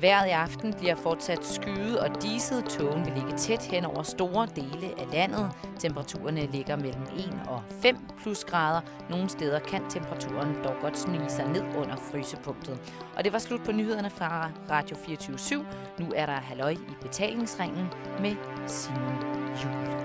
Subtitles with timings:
[0.00, 2.64] Vejret i aften bliver fortsat skyet og diset.
[2.64, 5.50] Tågen vil ligge tæt hen over store dele af landet.
[5.78, 8.80] Temperaturerne ligger mellem 1 og 5 plus grader.
[9.10, 12.78] Nogle steder kan temperaturen dog godt snige sig ned under frysepunktet.
[13.16, 15.64] Og det var slut på nyhederne fra Radio 24 /7.
[15.98, 17.86] Nu er der halløj i betalingsringen
[18.20, 18.34] med
[18.66, 19.18] Simon
[19.64, 20.04] Juhl.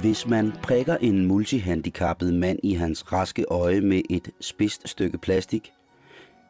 [0.00, 5.72] Hvis man prikker en multihandicappet mand i hans raske øje med et spidst stykke plastik,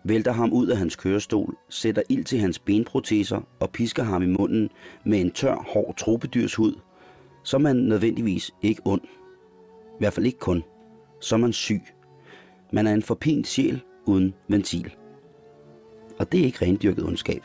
[0.04, 4.26] vælter ham ud af hans kørestol, sætter ild til hans benproteser og pisker ham i
[4.26, 4.70] munden
[5.04, 6.74] med en tør, hård tropedyrshud,
[7.42, 9.00] så er man nødvendigvis ikke ond.
[9.84, 10.62] I hvert fald ikke kun.
[11.20, 11.82] Så er man syg.
[12.72, 14.94] Man er en forpint sjæl uden ventil.
[16.18, 17.42] Og det er ikke rendyrket ondskab.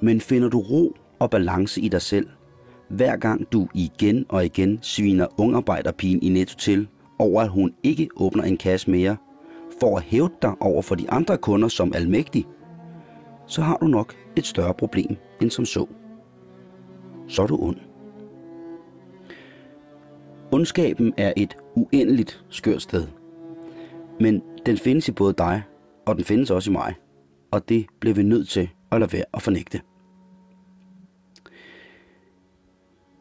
[0.00, 2.28] Men finder du ro og balance i dig selv,
[2.88, 6.88] hver gang du igen og igen sviner ungarbejderpigen i Netto til,
[7.18, 9.16] over at hun ikke åbner en kasse mere,
[9.82, 12.46] for at hævde dig over for de andre kunder som almægtig,
[13.46, 15.86] så har du nok et større problem end som så.
[17.28, 17.76] Så er du ond.
[20.52, 23.06] Ondskaben er et uendeligt skørt sted.
[24.20, 25.62] Men den findes i både dig,
[26.06, 26.94] og den findes også i mig.
[27.50, 29.80] Og det bliver vi nødt til at lade være at fornægte.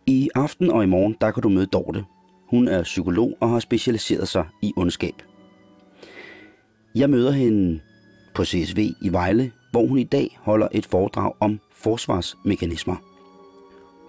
[0.06, 2.06] I aften og i morgen, der kan du møde Dorte.
[2.50, 5.31] Hun er psykolog og har specialiseret sig i ondskab.
[6.96, 7.80] Jeg møder hende
[8.34, 12.96] på CSV i Vejle, hvor hun i dag holder et foredrag om forsvarsmekanismer.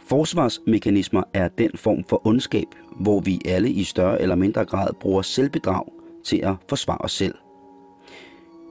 [0.00, 2.66] Forsvarsmekanismer er den form for ondskab,
[3.00, 5.92] hvor vi alle i større eller mindre grad bruger selvbedrag
[6.24, 7.34] til at forsvare os selv.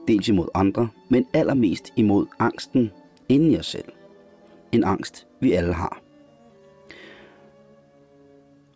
[0.08, 2.90] Dels imod andre, men allermest imod angsten
[3.28, 3.88] inden i os selv.
[4.72, 6.02] En angst, vi alle har.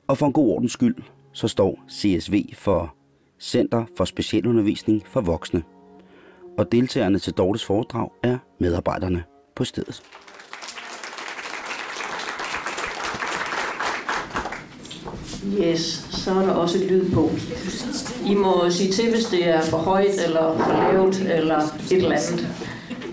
[0.07, 0.97] Og for en god ordens skyld,
[1.33, 2.96] så står CSV for
[3.41, 5.63] Center for Specialundervisning for Voksne.
[6.59, 9.25] Og deltagerne til Dortes foredrag er medarbejderne
[9.57, 10.03] på stedet.
[15.61, 17.31] Yes, så er der også lyd på.
[18.27, 21.59] I må sige til, hvis det er for højt eller for lavt eller
[21.91, 22.49] et eller andet.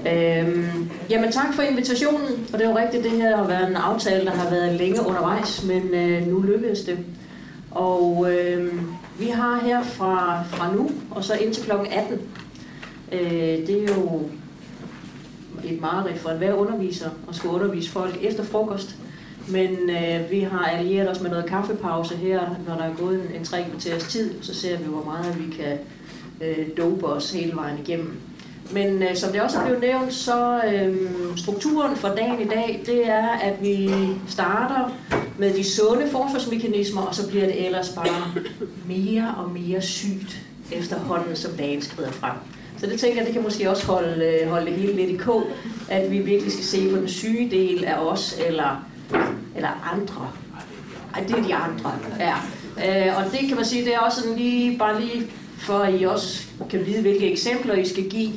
[0.07, 3.75] Øhm, jamen tak for invitationen, og det er jo rigtigt, det her har været en
[3.75, 6.97] aftale, der har været længe undervejs, men øh, nu lykkedes det.
[7.71, 8.73] Og øh,
[9.19, 11.71] vi har her fra, fra nu og så indtil kl.
[11.71, 12.21] 18.
[13.11, 14.29] Øh, det er jo
[15.63, 18.95] et mareridt for enhver underviser at skulle undervise folk efter frokost.
[19.49, 23.35] Men øh, vi har allieret os med noget kaffepause her, når der er gået en,
[23.35, 25.77] en tre kvarters tid, så ser vi, hvor meget vi kan
[26.41, 28.17] øh, dope os hele vejen igennem.
[28.73, 30.97] Men øh, som det også er blevet nævnt, så øh,
[31.35, 33.89] strukturen for dagen i dag, det er, at vi
[34.27, 34.91] starter
[35.37, 38.33] med de sunde forsvarsmekanismer, og så bliver det ellers bare
[38.87, 40.41] mere og mere sygt
[40.71, 42.33] efterhånden, som dagen skrider frem.
[42.77, 45.15] Så det tænker jeg, det kan måske også holde, øh, holde det hele lidt i
[45.15, 45.43] kog,
[45.89, 48.85] at vi virkelig skal se på den syge del af os, eller,
[49.55, 50.31] eller andre.
[51.13, 52.35] Ej, det er de andre, ja.
[52.77, 56.01] Øh, og det kan man sige, det er også sådan lige, bare lige for at
[56.01, 58.31] I også kan vide, hvilke eksempler I skal give,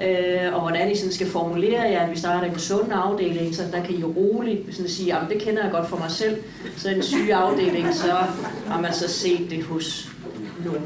[0.00, 3.62] øh, og hvordan I sådan skal formulere jer, at vi starter en sund afdeling, så
[3.72, 6.42] der kan I roligt sådan sige, at det kender jeg godt for mig selv.
[6.76, 8.12] Så en syg afdeling, så
[8.66, 10.08] har man så set det hos
[10.64, 10.82] nogen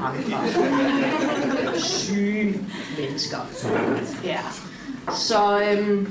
[0.00, 2.60] andre syge
[2.98, 3.38] mennesker.
[4.24, 4.40] Ja.
[5.14, 6.08] Så øhm,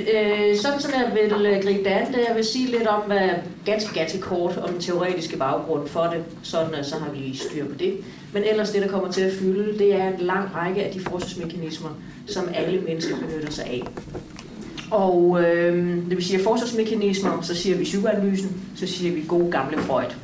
[0.00, 3.00] øh, sådan som jeg vil øh, gribe det an, det jeg vil sige lidt om,
[3.06, 3.28] hvad
[3.64, 7.64] ganske, ganske kort om den teoretiske baggrund for det, sådan at så har vi styr
[7.64, 7.96] på det.
[8.32, 11.00] Men ellers det, der kommer til at fylde, det er en lang række af de
[11.00, 11.90] forsvarsmekanismer,
[12.26, 13.82] som alle mennesker benytter sig af.
[14.90, 19.50] Og øh, det vil sige, at forsvarsmekanismer, så siger vi psykoanalysen, så siger vi god
[19.50, 20.14] gamle Freud.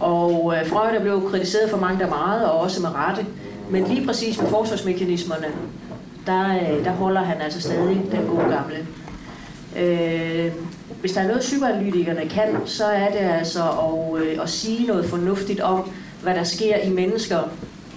[0.00, 3.26] Og øh, Freud er blevet kritiseret for mange der meget, og også med rette.
[3.70, 5.46] Men lige præcis med forsvarsmekanismerne,
[6.26, 8.86] der, øh, der holder han altså stadig den gode gamle.
[9.78, 10.52] Øh,
[11.00, 15.04] hvis der er noget, psykoanalytikerne kan, så er det altså at, øh, at sige noget
[15.04, 15.90] fornuftigt om,
[16.22, 17.38] hvad der sker i mennesker,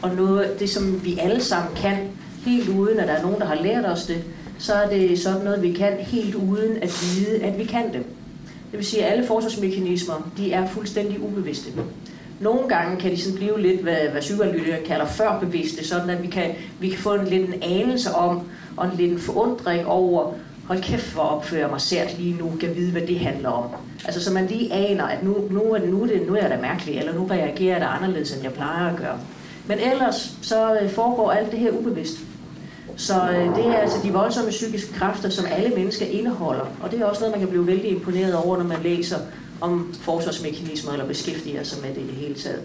[0.01, 1.97] og noget, det som vi alle sammen kan,
[2.45, 4.23] helt uden at der er nogen, der har lært os det,
[4.57, 8.03] så er det sådan noget, vi kan helt uden at vide, at vi kan det.
[8.71, 11.71] Det vil sige, at alle forsvarsmekanismer, de er fuldstændig ubevidste.
[12.39, 16.27] Nogle gange kan de sådan blive lidt, hvad, hvad psykoanalytikere kalder førbevidste, sådan at vi
[16.27, 18.41] kan, vi kan få en lidt en anelse om,
[18.77, 20.33] og en lidt en forundring over,
[20.67, 23.65] hold kæft, hvor opfører mig sært lige nu, kan vide, hvad det handler om.
[24.05, 26.57] Altså, så man lige aner, at nu, nu, er, nu, det, nu er jeg da
[26.61, 29.19] mærkelig, eller nu reagerer jeg da anderledes, end jeg plejer at gøre.
[29.67, 32.17] Men ellers, så øh, foregår alt det her ubevidst.
[32.95, 36.65] Så øh, det er altså de voldsomme psykiske kræfter, som alle mennesker indeholder.
[36.81, 39.17] Og det er også noget, man kan blive vældig imponeret over, når man læser
[39.61, 42.61] om forsvarsmekanismer eller beskæftiger sig med det i det hele taget.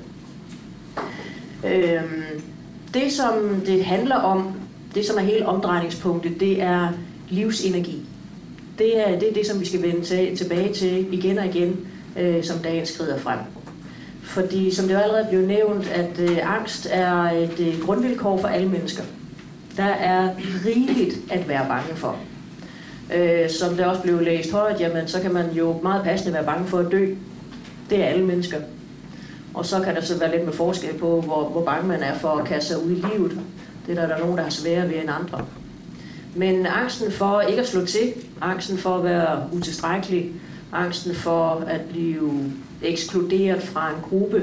[1.65, 2.23] Øhm,
[2.95, 4.53] det, som det handler om,
[4.95, 6.89] det, som er hele omdrejningspunktet, det er
[7.29, 8.03] livsenergi.
[8.79, 11.87] Det er det, er det som vi skal vende tilbage til igen og igen,
[12.19, 13.39] øh, som dagen skrider frem.
[14.23, 18.49] Fordi som det jo allerede blev nævnt, at øh, angst er et øh, grundvilkår for
[18.49, 19.03] alle mennesker.
[19.77, 20.31] Der er
[20.67, 22.17] rigeligt at være bange for.
[23.15, 26.45] Øh, som det også blev læst højt, jamen så kan man jo meget passende være
[26.45, 27.15] bange for at dø.
[27.91, 28.57] Det er alle mennesker.
[29.55, 32.19] Og så kan der så være lidt med forskel på, hvor, hvor bange man er
[32.19, 33.41] for at kaste sig ud i livet.
[33.87, 35.47] Det er der, der er nogen, der har sværere ved end andre.
[36.35, 40.33] Men angsten for ikke at slå til, angsten for at være utilstrækkelig,
[40.73, 42.53] angsten for at blive
[42.83, 44.43] ekskluderet fra en gruppe,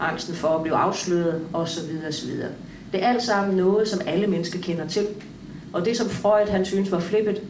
[0.00, 1.90] angsten for at blive afsløret osv.
[2.08, 2.30] osv.
[2.92, 5.06] Det er alt sammen noget, som alle mennesker kender til.
[5.72, 7.42] Og det, som Freud han synes var flippet,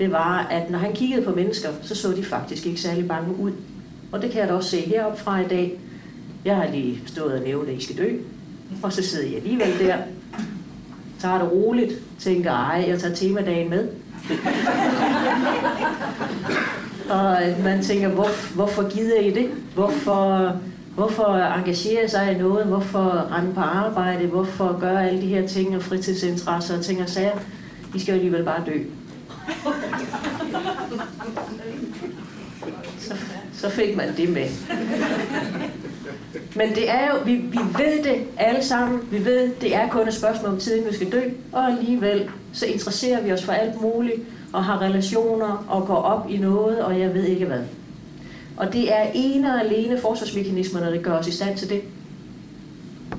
[0.00, 3.36] det var, at når han kiggede på mennesker, så så de faktisk ikke særlig bange
[3.36, 3.52] ud.
[4.12, 5.80] Og det kan jeg da også se heroppe fra i dag.
[6.44, 8.16] Jeg har lige stået og nævnt, at I skal dø.
[8.82, 9.96] Og så sidder jeg alligevel der,
[11.18, 13.88] tager det roligt, tænker, ej, jeg tager temadagen med.
[17.16, 19.50] og øh, man tænker, hvor, hvorfor gider I det?
[19.74, 20.56] Hvorfor,
[20.94, 22.66] hvorfor engagere sig i noget?
[22.66, 24.26] Hvorfor rende på arbejde?
[24.26, 27.38] Hvorfor gøre alle de her ting og fritidsinteresser og ting og sager?
[27.94, 28.82] I skal jo alligevel bare dø.
[32.98, 33.14] Så,
[33.52, 34.48] så fik man det med.
[36.56, 39.00] Men det er jo, vi, vi ved det alle sammen.
[39.10, 41.20] Vi ved, det er kun et spørgsmål om tiden, vi skal dø.
[41.52, 46.30] Og alligevel, så interesserer vi os for alt muligt, og har relationer, og går op
[46.30, 47.60] i noget, og jeg ved ikke hvad.
[48.56, 51.82] Og det er ene og alene forsvarsmekanismerne, der gør os i stand til det.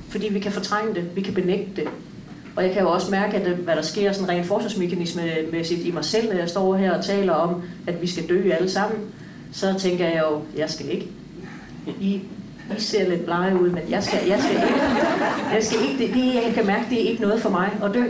[0.10, 1.88] Fordi vi kan fortrænge det, vi kan benægte det.
[2.56, 5.92] Og jeg kan jo også mærke, at øh, hvad der sker sådan rent forsvarsmekanismemæssigt i
[5.92, 9.00] mig selv, når jeg står her og taler om, at vi skal dø alle sammen.
[9.52, 11.08] Så tænker jeg jo, jeg skal ikke.
[12.00, 12.22] I
[12.78, 14.84] i ser lidt blege ud, men jeg skal, jeg skal ikke,
[15.54, 17.94] jeg skal ikke det, det, jeg kan mærke, det er ikke noget for mig at
[17.94, 18.04] dø.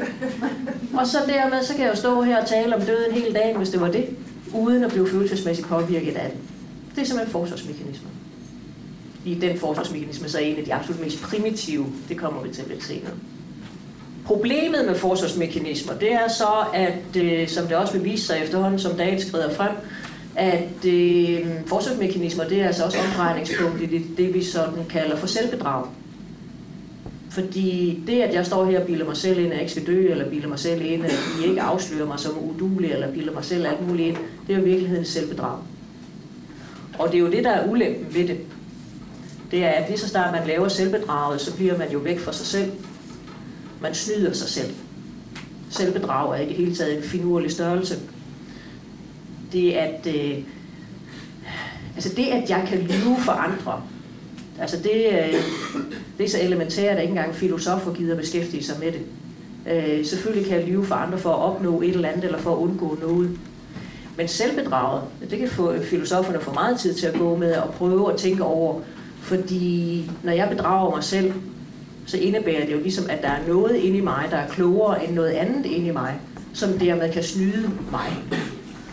[1.00, 3.58] Og så dermed, så kan jeg jo stå her og tale om døden hele dagen,
[3.58, 4.06] hvis det var det,
[4.54, 6.40] uden at blive følelsesmæssigt påvirket af det.
[6.96, 8.08] Det er simpelthen forsvarsmekanisme.
[9.26, 12.64] I den forsvarsmekanisme, så er en af de absolut mest primitive, det kommer vi til
[12.68, 13.14] lidt senere.
[14.32, 18.80] Problemet med forsvarsmekanismer, det er så, at øh, som det også vil vise sig efterhånden,
[18.80, 19.72] som dagen skrider frem,
[20.36, 25.28] at øh, forsvarsmekanismer, det er altså også omdrejningspunkt i det, det, vi sådan kalder for
[25.28, 25.86] selvbedrag.
[27.30, 29.88] Fordi det, at jeg står her og bilder mig selv ind, at jeg ikke skal
[29.88, 33.34] dø, eller bilder mig selv ind, at I ikke afslører mig som udulig, eller bilder
[33.34, 34.18] mig selv alt muligt ind,
[34.48, 35.58] det er jo i virkeligheden selvbedrag.
[37.00, 38.38] Og det er jo det, der er ulempen ved det.
[39.52, 42.34] Det er, at lige så snart man laver selvbedraget, så bliver man jo væk fra
[42.34, 42.72] sig selv.
[43.82, 44.74] Man snyder sig selv.
[45.70, 48.00] Selvbedrag er ikke hele taget en finurlig størrelse
[49.52, 50.38] det at, øh,
[51.96, 53.82] altså det, at jeg kan lyve for andre,
[54.60, 55.34] altså det, øh,
[56.18, 59.02] det er så elementært, at ikke engang filosofer gider beskæftige sig med det.
[59.72, 62.52] Øh, selvfølgelig kan jeg lyve for andre for at opnå et eller andet, eller for
[62.52, 63.40] at undgå noget.
[64.18, 67.70] Men selvbedraget, det kan få øh, filosoferne for meget tid til at gå med at
[67.70, 68.82] prøve at tænke over,
[69.22, 71.34] fordi når jeg bedrager mig selv,
[72.06, 75.06] så indebærer det jo ligesom, at der er noget inde i mig, der er klogere
[75.06, 76.14] end noget andet inde i mig,
[76.54, 78.18] som dermed kan snyde mig.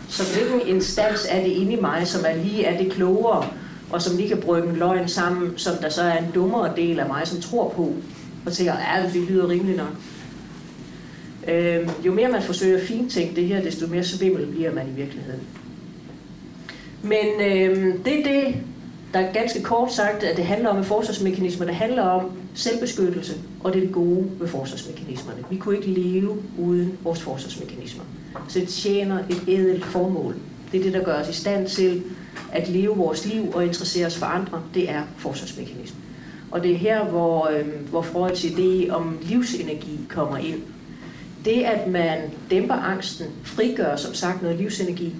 [0.09, 3.45] Så hvilken instans er det inde i mig, som er lige er det klogere,
[3.91, 6.99] og som lige kan brygge en løgn sammen, som der så er en dummere del
[6.99, 7.93] af mig, som tror på,
[8.45, 9.93] og tænker, at det lyder rimeligt nok.
[11.47, 15.01] Øh, jo mere man forsøger at fintænke det her, desto mere svimmel bliver man i
[15.01, 15.41] virkeligheden.
[17.03, 18.55] Men øh, det er det,
[19.13, 23.33] der er ganske kort sagt, at det handler om en forsvarsmekanisme, det handler om selvbeskyttelse,
[23.59, 25.43] og det er det gode ved forsvarsmekanismerne.
[25.49, 28.03] Vi kunne ikke leve uden vores forsvarsmekanismer.
[28.47, 30.35] Så det tjener et ædelt formål.
[30.71, 32.03] Det er det, der gør os i stand til
[32.51, 34.61] at leve vores liv og interessere os for andre.
[34.73, 36.03] Det er forsvarsmekanismen.
[36.51, 40.61] Og det er her, hvor, øh, hvor Freuds idé om livsenergi kommer ind.
[41.45, 45.15] Det, at man dæmper angsten, frigør som sagt noget livsenergi,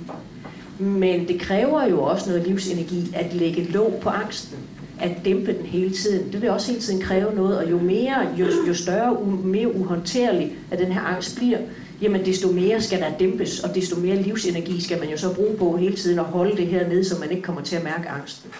[0.80, 4.58] men det kræver jo også noget livsenergi at lægge låg på angsten,
[5.00, 6.32] at dæmpe den hele tiden.
[6.32, 10.56] Det vil også hele tiden kræve noget, og jo mere, jo, jo større, mere uhåndterlig
[10.72, 11.60] at den her angst bliver,
[12.02, 15.58] jamen desto mere skal der dæmpes, og desto mere livsenergi skal man jo så bruge
[15.58, 18.10] på hele tiden at holde det her nede, så man ikke kommer til at mærke
[18.10, 18.52] angsten.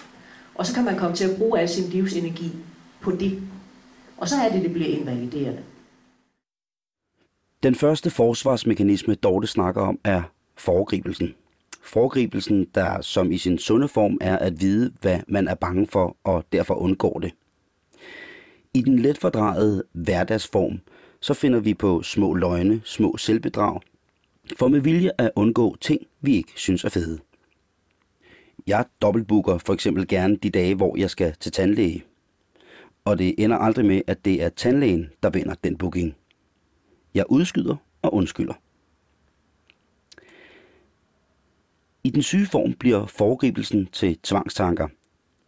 [0.54, 2.52] Og så kan man komme til at bruge al sin livsenergi
[3.00, 3.42] på det.
[4.16, 5.62] Og så er det, det bliver invaliderende.
[7.62, 10.22] Den første forsvarsmekanisme, Dorte snakker om, er
[10.56, 11.34] foregribelsen.
[11.82, 16.16] Foregribelsen, der som i sin sunde form er at vide, hvad man er bange for,
[16.24, 17.32] og derfor undgår det.
[18.74, 20.80] I den let fordrejede hverdagsform,
[21.20, 23.80] så finder vi på små løgne, små selvbedrag,
[24.58, 27.18] for med vilje at undgå ting, vi ikke synes er fede.
[28.66, 32.04] Jeg dobbeltbooker for eksempel gerne de dage, hvor jeg skal til tandlæge.
[33.04, 36.16] Og det ender aldrig med, at det er tandlægen, der vinder den booking.
[37.14, 38.54] Jeg udskyder og undskylder.
[42.04, 44.88] I den syge form bliver foregribelsen til tvangstanker.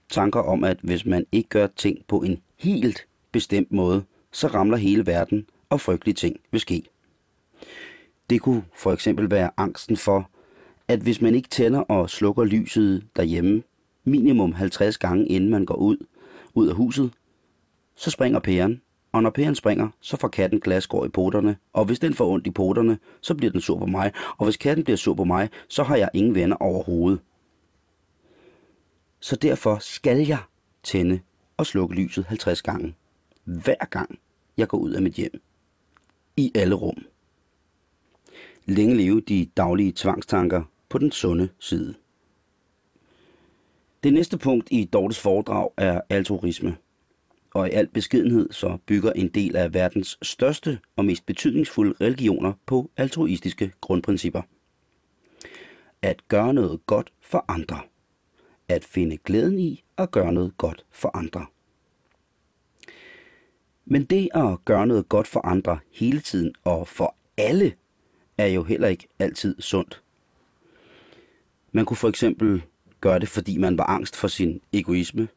[0.08, 4.76] Tanker om, at hvis man ikke gør ting på en helt bestemt måde, så ramler
[4.76, 6.82] hele verden, og frygtelige ting vil ske.
[8.30, 10.30] Det kunne for eksempel være angsten for,
[10.88, 13.62] at hvis man ikke tænder og slukker lyset derhjemme
[14.04, 15.96] minimum 50 gange inden man går ud,
[16.54, 17.10] ud af huset,
[17.96, 18.80] så springer pæren,
[19.12, 22.46] og når pæren springer, så får katten glasgård i poterne, og hvis den får ondt
[22.46, 25.48] i poterne, så bliver den sur på mig, og hvis katten bliver sur på mig,
[25.68, 27.20] så har jeg ingen venner overhovedet.
[29.20, 30.38] Så derfor skal jeg
[30.82, 31.20] tænde
[31.56, 32.94] og slukke lyset 50 gange,
[33.44, 34.18] hver gang
[34.56, 35.42] jeg går ud af mit hjem.
[36.36, 37.04] I alle rum.
[38.64, 41.94] Længe leve de daglige tvangstanker på den sunde side.
[44.02, 46.76] Det næste punkt i Dortes foredrag er altruisme.
[47.54, 52.52] Og i al beskedenhed så bygger en del af verdens største og mest betydningsfulde religioner
[52.66, 54.42] på altruistiske grundprincipper.
[56.02, 57.80] At gøre noget godt for andre.
[58.68, 61.46] At finde glæden i at gøre noget godt for andre.
[63.84, 67.74] Men det at gøre noget godt for andre hele tiden og for alle,
[68.38, 70.02] er jo heller ikke altid sundt.
[71.72, 72.62] Man kunne for eksempel
[73.00, 75.28] gøre det, fordi man var angst for sin egoisme,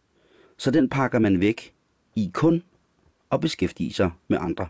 [0.58, 1.75] så den pakker man væk
[2.16, 2.64] i kun
[3.32, 4.68] at beskæftige sig med andre.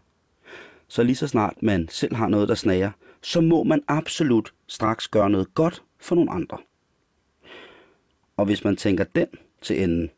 [0.87, 5.07] Så lige så snart man selv har noget, der snager, så må man absolut straks
[5.07, 6.57] gøre noget godt for nogle andre.
[8.37, 9.27] Og hvis man tænker den
[9.61, 10.09] til enden,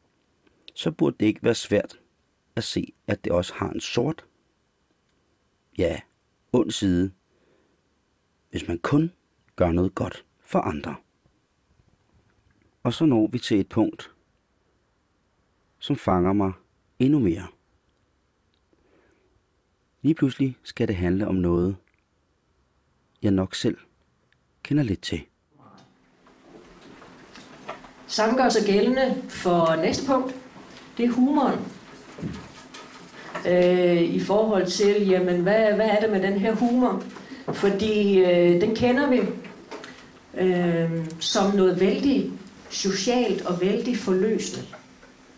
[0.74, 2.00] så burde det ikke være svært
[2.55, 4.25] at se, at det også har en sort,
[5.77, 6.00] ja,
[6.53, 7.12] ond side,
[8.50, 9.12] hvis man kun
[9.55, 10.96] gør noget godt for andre.
[12.84, 14.12] Og så når vi til et punkt,
[15.79, 16.53] som fanger mig
[17.00, 17.48] endnu mere.
[20.01, 21.75] Lige pludselig skal det handle om noget,
[23.22, 23.77] jeg nok selv
[24.63, 25.22] kender lidt til.
[28.08, 30.36] Samme gør sig gældende for næste punkt.
[30.98, 31.60] Det er humoren.
[33.48, 37.04] Øh, I forhold til, jamen, hvad, hvad er det med den her humor?
[37.54, 39.20] Fordi øh, den kender vi
[40.38, 42.32] øh, som noget vældig
[42.70, 44.76] socialt og vældig forløsende.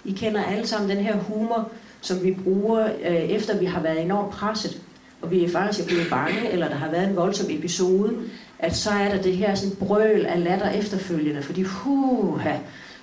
[0.06, 1.70] I kender alle sammen den her humor,
[2.02, 4.82] som vi bruger, øh, efter vi har været enormt presset,
[5.22, 8.14] og vi er faktisk blevet bange, eller der har været en voldsom episode,
[8.60, 12.58] at så er der det her sådan brøl af latter efterfølgende, fordi huha,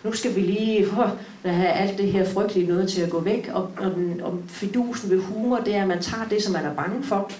[0.04, 1.08] nu skal vi lige huh,
[1.44, 5.10] have alt det her frygtelige noget til at gå væk, og, og, den, og fidusen
[5.10, 7.30] ved humor, det er, at man tager det, som man er bange for,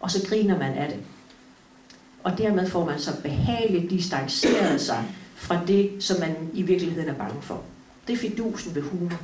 [0.00, 0.98] og så griner man af det.
[2.22, 5.04] Og dermed får man så behageligt distanceret sig
[5.34, 7.62] fra det, som man i virkeligheden er bange for.
[8.06, 9.20] Det er fidusen ved humor.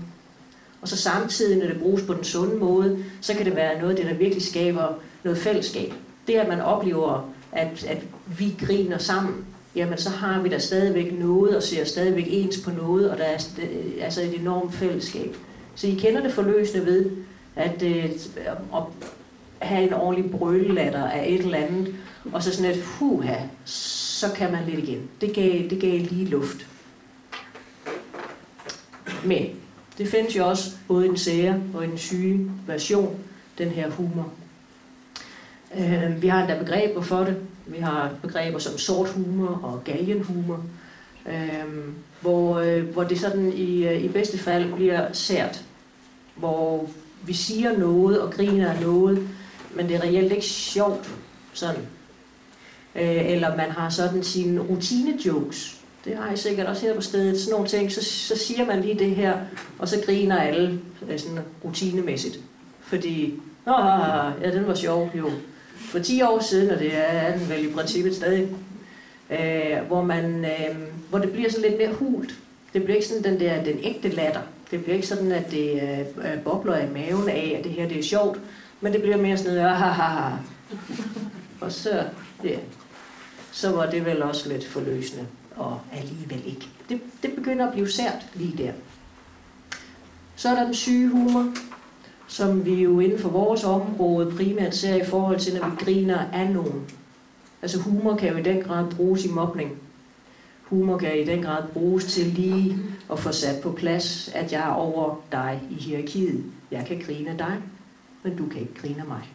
[0.82, 3.90] Og så samtidig, når det bruges på den sunde måde, så kan det være noget
[3.90, 4.88] af det, der virkelig skaber
[5.24, 5.92] noget fællesskab.
[6.26, 8.02] Det, at man oplever, at, at
[8.38, 9.44] vi griner sammen,
[9.76, 13.24] jamen så har vi da stadigvæk noget, og ser stadigvæk ens på noget, og der
[13.24, 13.38] er
[14.00, 15.36] altså et enormt fællesskab.
[15.74, 17.10] Så I kender det forløsende ved,
[17.56, 18.04] at, øh,
[18.74, 18.82] at
[19.58, 21.94] have en ordentlig brølelatter af et eller andet,
[22.32, 25.08] og så sådan et huha, så kan man lidt igen.
[25.20, 26.66] Det gav, det gav lige luft.
[29.24, 29.50] Men
[29.98, 33.18] det findes jo også både i den sære og i den syge version,
[33.58, 34.32] den her humor.
[35.78, 37.36] Øh, vi har endda begreber for det.
[37.66, 40.64] Vi har begreber som sort humor og galgenhumor,
[41.26, 41.64] øh,
[42.20, 45.64] hvor, øh, hvor det sådan i, øh, i bedste fald bliver sært.
[46.34, 46.88] Hvor
[47.26, 49.28] vi siger noget og griner af noget,
[49.74, 51.10] men det er reelt ikke sjovt
[51.52, 51.82] sådan.
[52.94, 57.40] Øh, eller man har sådan sine rutinejokes, det har I sikkert også her på stedet,
[57.40, 59.38] sådan nogle ting, så, så siger man lige det her,
[59.78, 62.40] og så griner alle øh, sådan rutinemæssigt.
[62.80, 65.30] Fordi, Åh, ja, den var sjov, jo.
[65.76, 68.48] For 10 år siden, og det er den vel i princippet stadig,
[69.30, 70.76] øh, hvor, man, øh,
[71.10, 72.34] hvor det bliver så lidt mere hult.
[72.72, 74.40] Det bliver ikke sådan den der, den ægte latter.
[74.70, 77.88] Det bliver ikke sådan, at det øh, øh bobler i maven af, at det her
[77.88, 78.40] det er sjovt,
[78.80, 80.30] men det bliver mere sådan noget, ah, ha.
[81.60, 82.04] Og så,
[82.44, 82.56] ja,
[83.52, 85.26] så var det vel også lidt forløsende
[85.60, 86.68] og alligevel ikke.
[86.88, 88.72] Det, det begynder at blive sært lige der.
[90.36, 91.54] Så er der den syge humor,
[92.28, 96.18] som vi jo inden for vores område primært ser i forhold til, når vi griner
[96.32, 96.84] af nogen.
[97.62, 99.78] Altså humor kan jo i den grad bruges i mobning.
[100.62, 102.78] Humor kan i den grad bruges til lige
[103.12, 106.44] at få sat på plads, at jeg er over dig i hierarkiet.
[106.70, 107.56] Jeg kan grine af dig,
[108.22, 109.28] men du kan ikke grine af mig.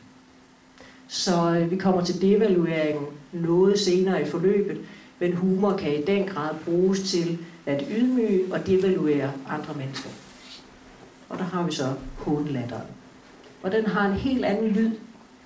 [1.07, 4.77] Så øh, vi kommer til devalueringen noget senere i forløbet,
[5.19, 10.09] men humor kan i den grad bruges til at ydmyge og devaluere andre mennesker.
[11.29, 12.87] Og der har vi så hånlatteren.
[13.63, 14.91] Og den har en helt anden lyd,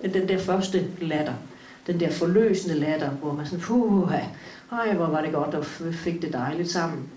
[0.01, 1.33] end den der første latter.
[1.87, 4.11] Den der forløsende latter, hvor man sådan, puh,
[4.71, 7.09] ej, hvor var det godt, og fik det dejligt sammen.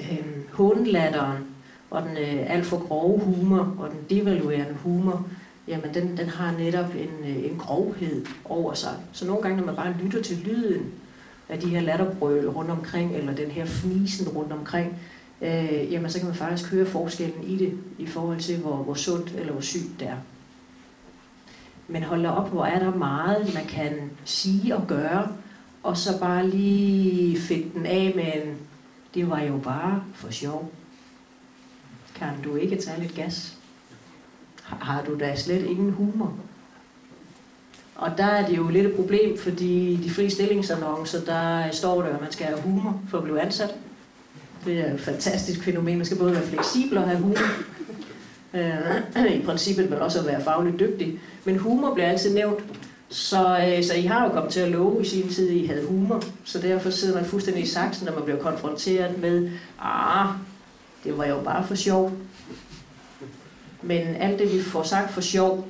[0.00, 1.44] Øhm, hundlatteren,
[1.90, 5.26] og den øh, alt for grove humor, og den devaluerende humor,
[5.68, 8.92] jamen den, den har netop en, øh, en grovhed over sig.
[9.12, 10.92] Så nogle gange, når man bare lytter til lyden
[11.52, 14.98] af de her latterbrøl rundt omkring, eller den her fnisen rundt omkring,
[15.42, 18.94] øh, jamen så kan man faktisk høre forskellen i det, i forhold til, hvor, hvor
[18.94, 20.16] sundt eller hvor sygt det er.
[21.88, 25.28] Men hold op, hvor er der meget, man kan sige og gøre,
[25.82, 28.56] og så bare lige fedte den af med en,
[29.14, 30.72] det var jo bare for sjov.
[32.14, 33.58] Kan du ikke tage lidt gas?
[34.62, 36.34] Har du da slet ingen humor?
[37.96, 42.14] Og der er det jo lidt et problem, fordi de frie stillingsannoncer, der står der,
[42.14, 43.74] at man skal have humor for at blive ansat.
[44.64, 45.96] Det er et fantastisk fænomen.
[45.96, 47.36] Man skal både være fleksibel og have humor.
[48.54, 51.20] Øh, I princippet vil også være fagligt dygtig.
[51.44, 52.64] Men humor bliver altid nævnt.
[53.08, 55.66] Så, øh, så I har jo kommet til at love i sin tid, at I
[55.66, 56.22] havde humor.
[56.44, 60.26] Så derfor sidder man fuldstændig i saksen, når man bliver konfronteret med, ah,
[61.04, 62.12] det var jo bare for sjov.
[63.82, 65.68] Men alt det, vi får sagt for sjov,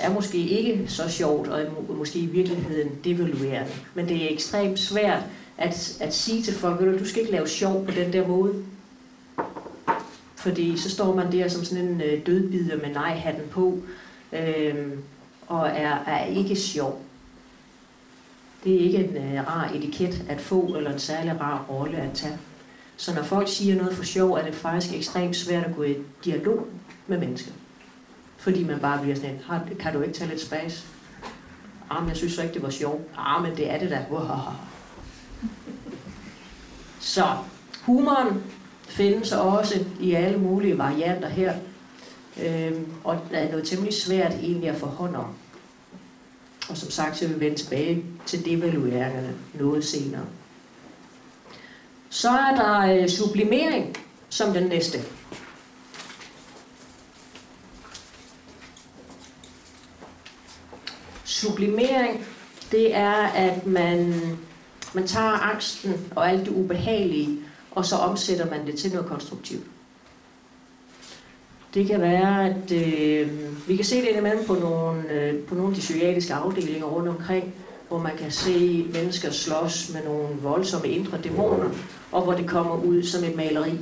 [0.00, 3.70] er måske ikke så sjovt, og måske i virkeligheden devaluerende.
[3.94, 5.22] Men det er ekstremt svært
[5.58, 8.54] at, at sige til folk, at du skal ikke lave sjov på den der måde.
[10.36, 13.78] Fordi så står man der som sådan en øh, dødbider med nej-hatten på,
[14.32, 14.86] øh,
[15.46, 17.02] og er, er ikke sjov.
[18.64, 22.12] Det er ikke en øh, rar etiket at få, eller en særlig rar rolle at
[22.14, 22.38] tage.
[22.96, 25.96] Så når folk siger noget for sjov, er det faktisk ekstremt svært at gå i
[26.24, 26.66] dialog
[27.06, 27.52] med mennesker.
[28.38, 29.40] Fordi man bare bliver sådan,
[29.80, 30.86] kan du ikke tage lidt spas?
[31.90, 33.02] Ah, men jeg synes så ikke, det var sjovt.
[33.16, 34.04] Ah, men det er det da.
[37.00, 37.24] Så
[37.82, 38.42] humoren
[38.88, 41.54] findes også i alle mulige varianter her.
[42.42, 45.34] Øhm, og det er noget temmelig svært egentlig at få hånd om.
[46.70, 50.24] Og som sagt, så vil vi vende tilbage til devalueringerne noget senere.
[52.10, 53.96] Så er der øh, sublimering
[54.28, 54.98] som den næste.
[61.40, 62.26] Sublimering,
[62.72, 64.14] det er, at man,
[64.92, 67.38] man tager angsten og alt det ubehagelige,
[67.70, 69.66] og så omsætter man det til noget konstruktivt.
[71.74, 73.28] Det kan være, at øh,
[73.68, 77.08] vi kan se det indimellem på nogle, øh, på nogle af de psykiatriske afdelinger rundt
[77.08, 77.54] omkring,
[77.88, 81.70] hvor man kan se mennesker slås med nogle voldsomme indre dæmoner,
[82.12, 83.80] og hvor det kommer ud som et maleri,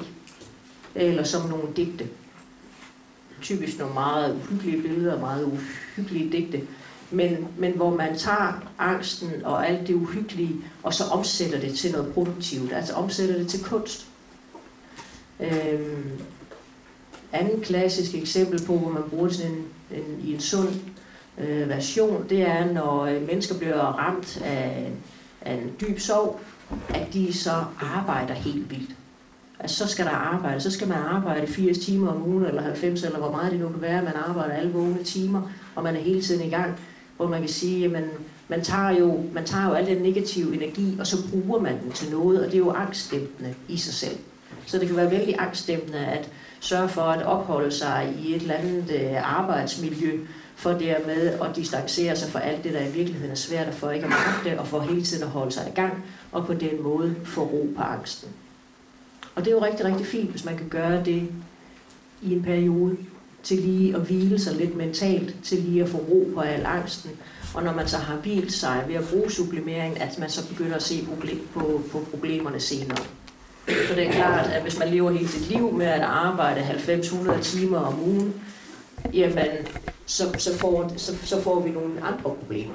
[0.94, 2.08] eller som nogle digte.
[3.42, 5.44] Typisk nogle meget uhyggelige billeder, meget
[5.96, 6.60] uhyggelige digte,
[7.10, 11.92] men, men hvor man tager angsten og alt det uhyggelige, og så omsætter det til
[11.92, 14.06] noget produktivt, altså omsætter det til kunst.
[15.40, 16.10] Øhm,
[17.32, 20.68] anden klassisk eksempel på, hvor man bruger sådan en, en, i en sund
[21.38, 24.92] øh, version, det er, når øh, mennesker bliver ramt af,
[25.40, 26.40] af en dyb sorg,
[26.88, 28.90] at de så arbejder helt vildt.
[29.58, 33.02] Altså så skal der arbejde, så skal man arbejde 80 timer om ugen, eller 90,
[33.02, 35.42] eller hvor meget det nu kan være, man arbejder alle vågne timer,
[35.74, 36.78] og man er hele tiden i gang,
[37.16, 38.10] hvor man kan sige, at man,
[38.48, 41.92] man, tager jo, man tager jo al den negative energi, og så bruger man den
[41.92, 44.16] til noget, og det er jo angstdæmpende i sig selv.
[44.66, 48.54] Så det kan være vældig angstdæmpende at sørge for at opholde sig i et eller
[48.54, 50.18] andet øh, arbejdsmiljø,
[50.56, 54.06] for dermed at distancere sig fra alt det, der i virkeligheden er svært, for ikke
[54.06, 57.16] at magte, og for hele tiden at holde sig i gang, og på den måde
[57.24, 58.28] få ro på angsten.
[59.34, 61.28] Og det er jo rigtig, rigtig fint, hvis man kan gøre det
[62.22, 62.96] i en periode,
[63.46, 67.10] til lige at hvile sig lidt mentalt, til lige at få ro på al angsten.
[67.54, 70.76] Og når man så har hvilt sig ved at bruge sublimering, at man så begynder
[70.76, 71.06] at se
[71.54, 72.98] på, på problemerne senere.
[73.66, 77.42] Så det er klart, at hvis man lever hele sit liv med at arbejde 90-100
[77.42, 78.34] timer om ugen,
[79.12, 79.46] jamen,
[80.06, 82.74] så, så, får, så, så får vi nogle andre problemer.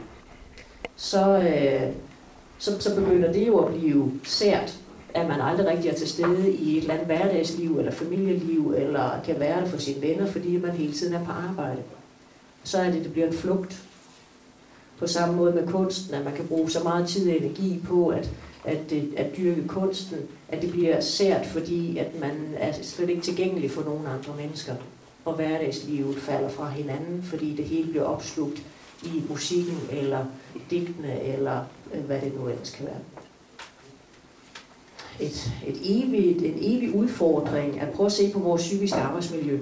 [0.96, 1.94] Så, øh,
[2.58, 4.74] så, så begynder det jo at blive sært,
[5.14, 9.22] at man aldrig rigtig er til stede i et eller andet hverdagsliv eller familieliv, eller
[9.26, 11.82] kan være det for sine venner, fordi man hele tiden er på arbejde.
[12.64, 13.82] Så er det, det bliver en flugt.
[15.00, 18.08] På samme måde med kunsten, at man kan bruge så meget tid og energi på
[18.08, 18.30] at,
[18.66, 20.18] at, øh, at dyrke kunsten,
[20.50, 24.76] at det bliver sært, fordi at man er slet ikke tilgængelig for nogen andre mennesker.
[25.26, 28.64] Og hverdagslivet falder fra hinanden, fordi det hele bliver opslugt
[29.04, 30.26] i musikken, eller
[30.70, 33.00] digtene, eller øh, hvad det nu ellers kan være
[35.22, 39.60] et, et evigt, en evig udfordring at prøve at se på vores psykiske arbejdsmiljø.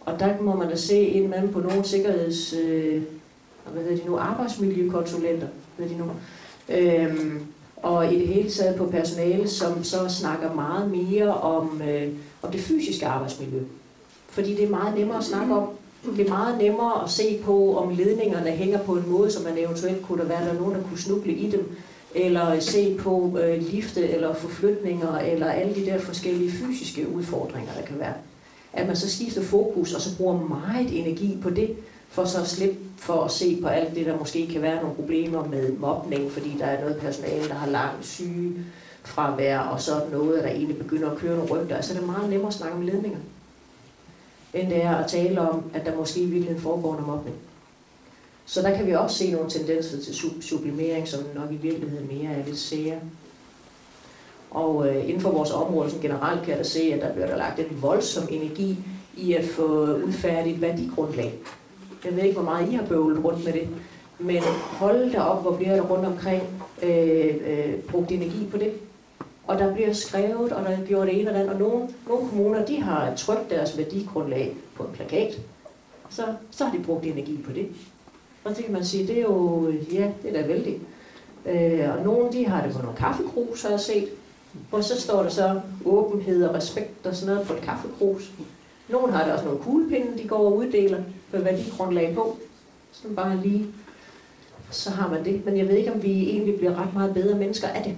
[0.00, 2.52] Og der må man da se indimellem på nogle sikkerheds...
[2.52, 3.02] Øh,
[3.72, 4.16] hvad hedder de nu?
[4.16, 5.46] Arbejdsmiljøkonsulenter,
[5.76, 6.04] hvad de nu?
[6.68, 7.40] Øhm,
[7.76, 12.08] og i det hele taget på personale, som så snakker meget mere om, øh,
[12.42, 13.60] om det fysiske arbejdsmiljø.
[14.28, 15.68] Fordi det er meget nemmere at snakke om,
[16.16, 19.58] det er meget nemmere at se på, om ledningerne hænger på en måde, som man
[19.58, 21.76] eventuelt kunne der være der nogen, der kunne snuble i dem,
[22.14, 27.86] eller se på øh, lifte eller forflytninger, eller alle de der forskellige fysiske udfordringer, der
[27.86, 28.14] kan være.
[28.72, 31.76] At man så skifter fokus, og så bruger meget energi på det,
[32.08, 34.94] for så at slippe for at se på alt det, der måske kan være nogle
[34.94, 38.52] problemer med mobning, fordi der er noget personale, der har langt syge
[39.04, 41.76] fravær, og sådan noget, der egentlig begynder at køre nogle rygter.
[41.76, 43.18] Altså det er meget nemmere at snakke om ledninger,
[44.54, 47.36] end det er at tale om, at der måske i virkeligheden foregår noget mobning.
[48.46, 52.32] Så der kan vi også se nogle tendenser til sublimering, som nok i virkeligheden mere
[52.32, 52.98] er lidt sære.
[54.50, 57.26] Og øh, inden for vores område sådan generelt kan jeg da se, at der bliver
[57.26, 58.78] der lagt en voldsom energi
[59.16, 61.34] i at få udfærdigt værdigrundlag.
[62.04, 63.68] Jeg ved ikke, hvor meget I har bøvlet rundt med det,
[64.18, 66.42] men hold da op, hvor bliver der rundt omkring
[66.82, 68.72] øh, øh, brugt energi på det.
[69.46, 71.52] Og der bliver skrevet, og der er gjort det ene og andet.
[71.52, 75.40] Og nogle, nogle kommuner, de har trykt deres værdigrundlag på en plakat.
[76.10, 77.68] Så, så har de brugt energi på det.
[78.44, 80.80] Og det kan man sige, det er jo, ja, det er da vældig.
[81.46, 84.08] Øh, og nogle, de har det på nogle kaffekrus, har jeg set.
[84.72, 88.32] Og så står der så åbenhed og respekt og sådan noget på et kaffekrus.
[88.88, 92.36] Nogle har det også nogle kuglepinde, de går og uddeler på værdigrundlag på.
[92.92, 93.66] Sådan bare lige,
[94.70, 95.44] så har man det.
[95.44, 97.96] Men jeg ved ikke, om vi egentlig bliver ret meget bedre mennesker af det.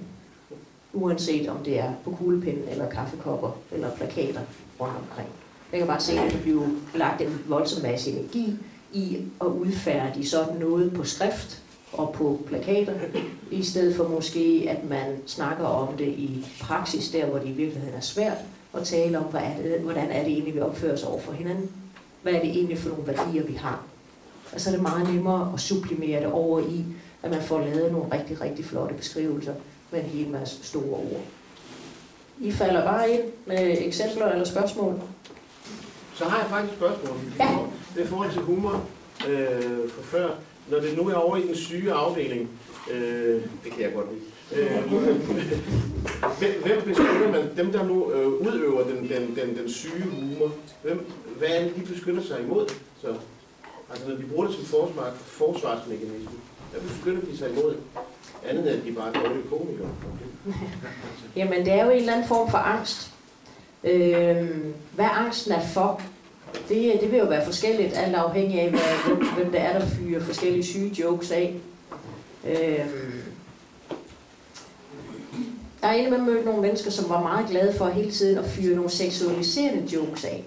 [0.92, 4.40] Uanset om det er på kuglepinden, eller kaffekopper, eller plakater
[4.80, 5.28] rundt omkring.
[5.72, 8.58] Jeg kan bare se, at der bliver lagt en voldsom masse energi
[8.92, 12.94] i at udfærdige sådan noget på skrift og på plakater,
[13.50, 17.52] i stedet for måske, at man snakker om det i praksis, der hvor det i
[17.52, 18.38] virkeligheden er svært,
[18.74, 21.32] at tale om, hvad er det, hvordan er det egentlig, vi opfører os over for
[21.32, 21.70] hinanden.
[22.22, 23.82] Hvad er det egentlig for nogle værdier, vi har.
[24.52, 26.84] Og så er det meget nemmere at sublimere det over i,
[27.22, 29.54] at man får lavet nogle rigtig, rigtig flotte beskrivelser
[29.90, 31.22] med en hel masse store ord.
[32.40, 35.00] I falder bare ind med eksempler eller spørgsmål.
[36.14, 37.16] Så har jeg faktisk spørgsmål.
[37.38, 37.58] Ja.
[37.96, 38.84] Det er forhold til humor
[39.28, 40.28] øh, for før.
[40.70, 42.50] Når det nu er over i den syge afdeling,
[42.90, 44.22] øh, det kan jeg godt lide.
[44.62, 44.92] Øh,
[46.38, 47.56] hvem, hvem beskytter man?
[47.56, 51.06] Dem, der nu øh, udøver den, den, den, den syge humor, hvem,
[51.38, 52.68] hvad er det, de beskytter sig imod?
[53.00, 53.14] Så,
[53.90, 56.30] altså, når de bruger det som forsvar, forsvarsmekanisme,
[56.72, 57.76] hvad beskytter de sig imod?
[58.48, 59.88] Andet end, at de bare er dårlige komikere.
[61.36, 63.10] Jamen, det er jo en eller anden form for angst.
[63.84, 64.48] Øh,
[64.94, 66.00] hvad angsten er for,
[66.68, 69.78] det, øh, det vil jo være forskelligt, alt afhængig af, hvad, hvem, hvem det er,
[69.78, 71.54] der fyrer forskellige syge jokes af.
[72.46, 72.86] Øh,
[75.82, 78.74] jeg har indimellem mødt nogle mennesker, som var meget glade for hele tiden at fyre
[78.74, 80.44] nogle seksualiserende jokes af.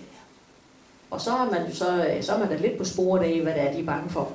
[1.12, 3.54] Og så er man, så, øh, så er man da lidt på sporet af, hvad
[3.54, 4.32] det er, de er bange for.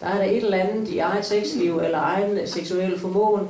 [0.00, 3.48] Der er der et eller andet i eget sexliv eller egen øh, seksuel formåen,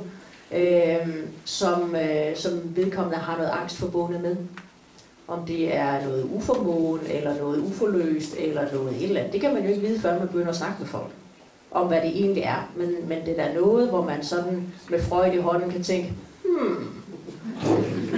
[0.51, 1.07] øh,
[1.45, 4.35] som, øh, som vedkommende har noget angst forbundet med.
[5.29, 9.33] Om det er noget uformål, eller noget uforløst, eller noget et eller andet.
[9.33, 11.11] Det kan man jo ikke vide, før man begynder at snakke med folk
[11.71, 12.69] om, hvad det egentlig er.
[12.75, 16.13] Men, men det er da noget, hvor man sådan med frøjt i hånden kan tænke,
[16.43, 16.87] hmm,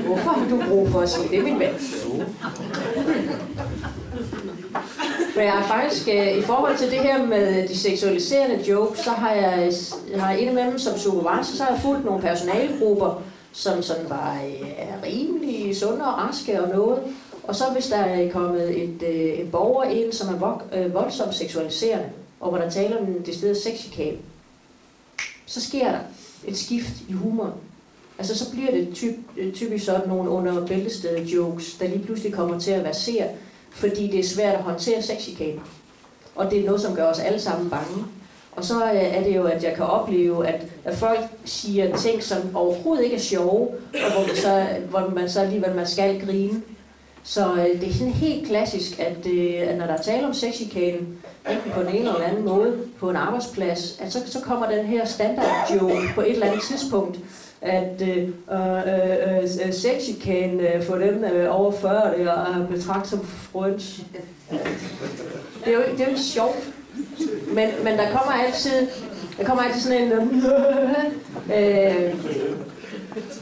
[0.06, 1.74] hvorfor har du brug for at sige det, min ven?
[5.36, 9.10] Men jeg har faktisk, øh, i forhold til det her med de seksualiserende jokes, så
[9.10, 9.72] har jeg,
[10.12, 13.22] jeg har indimellem som supervisor, så har jeg fulgt nogle personalegrupper,
[13.54, 17.00] som sådan var øh, rimelig sunde og raske og noget.
[17.44, 20.94] Og så hvis der er kommet et, øh, en borger ind, som er vok, øh,
[20.94, 22.10] voldsomt seksualiserende,
[22.40, 24.20] og hvor der taler om det sted sexikab,
[25.46, 26.00] så sker der
[26.48, 27.54] et skift i humoren.
[28.18, 32.34] Altså så bliver det typ, øh, typisk sådan nogle under bæltestedet jokes, der lige pludselig
[32.34, 33.30] kommer til at være
[33.72, 35.62] fordi det er svært at håndtere sexikaber.
[36.36, 38.06] Og det er noget, som gør os alle sammen bange.
[38.56, 42.56] Og så er det jo, at jeg kan opleve, at, at folk siger ting, som
[42.56, 46.62] overhovedet ikke er sjove, og hvor man så, hvor man så alligevel man skal grine.
[47.24, 50.34] Så øh, det er sådan helt klassisk, at, øh, at når der er tale om
[50.34, 51.18] sexikanen,
[51.50, 54.72] enten på den ene eller den anden måde, på en arbejdsplads, at så, så kommer
[54.72, 57.20] den her standard joke på et eller andet tidspunkt,
[57.62, 63.26] at øh, øh, øh, sexikan øh, for dem øh, over 40 det er betragtet som
[63.26, 64.02] frøns.
[65.66, 66.74] Det er jo, det er jo ikke sjovt.
[67.48, 68.88] Men, men der kommer altid,
[69.38, 70.12] der kommer altid sådan en,
[71.56, 72.16] øh,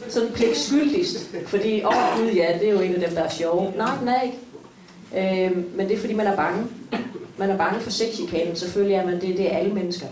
[0.08, 1.36] sådan pligtskyldigst.
[1.46, 3.72] fordi, åh oh, gud ja, det er jo en af dem, der er sjove.
[3.76, 4.38] Nej, den er ikke.
[5.16, 6.66] Øh, men det er fordi, man er bange.
[7.38, 8.56] Man er bange for sexchikanen.
[8.56, 10.06] selvfølgelig er man det, det er alle mennesker.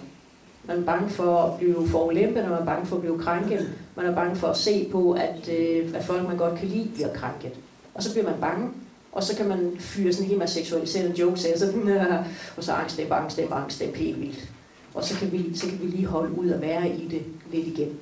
[0.65, 3.71] Man er bange for at blive forulempet, og man er bange for at blive krænket.
[3.97, 6.91] Man er bange for at se på, at, øh, at folk, man godt kan lide,
[6.95, 7.53] bliver krænket.
[7.95, 8.69] Og så bliver man bange,
[9.13, 11.73] og så kan man fyre sådan en hel masse seksualiserede jokes af, så,
[12.57, 14.49] og så angst, det angst, det angst, det helt vildt.
[14.95, 17.67] Og så kan, vi, så kan vi lige holde ud og være i det lidt
[17.67, 17.99] igen.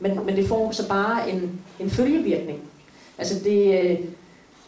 [0.00, 2.60] Men, men det får så bare en, en følgevirkning.
[3.18, 3.98] Altså det, øh,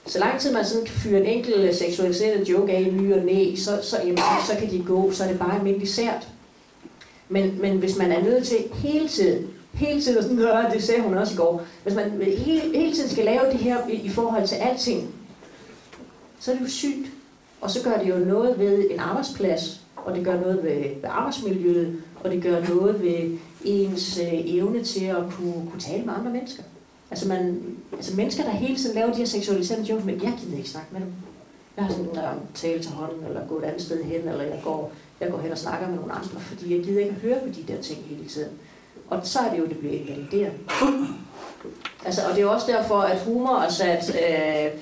[0.06, 3.14] Så lang tid man sådan kan fyre en enkelt øh, seksualiseret joke af i ny
[3.14, 6.28] og næ, så, så, jamen, så kan de gå, så er det bare almindeligt sært.
[7.28, 11.02] Men, men hvis man er nødt til hele tiden, hele tiden, og sådan, det sagde
[11.02, 14.08] hun også i går, hvis man hele, hele tiden skal lave det her i, i
[14.08, 15.14] forhold til alting,
[16.42, 17.10] så er det jo sygt.
[17.60, 21.08] Og så gør det jo noget ved en arbejdsplads, og det gør noget ved, ved
[21.08, 26.14] arbejdsmiljøet, og det gør noget ved ens øh, evne til at kunne, kunne tale med
[26.14, 26.62] andre mennesker.
[27.10, 30.56] Altså, man, altså mennesker, der hele tiden laver de her seksualiserende jokes, men jeg gider
[30.56, 31.12] ikke snakke med dem.
[31.76, 34.60] Jeg har sådan en tale til hånden, eller gå et andet sted hen, eller jeg
[34.64, 37.40] går, jeg går hen og snakker med nogle andre, fordi jeg gider ikke at høre
[37.40, 38.50] på de der ting hele tiden.
[39.08, 40.58] Og så er det jo, det bliver invaliderende.
[42.04, 44.80] Altså, og det er også derfor, at humor er sat øh,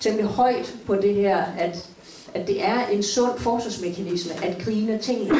[0.00, 1.88] temmelig højt på det her, at,
[2.34, 5.34] at det er en sund forsvarsmekanisme at grine tingene.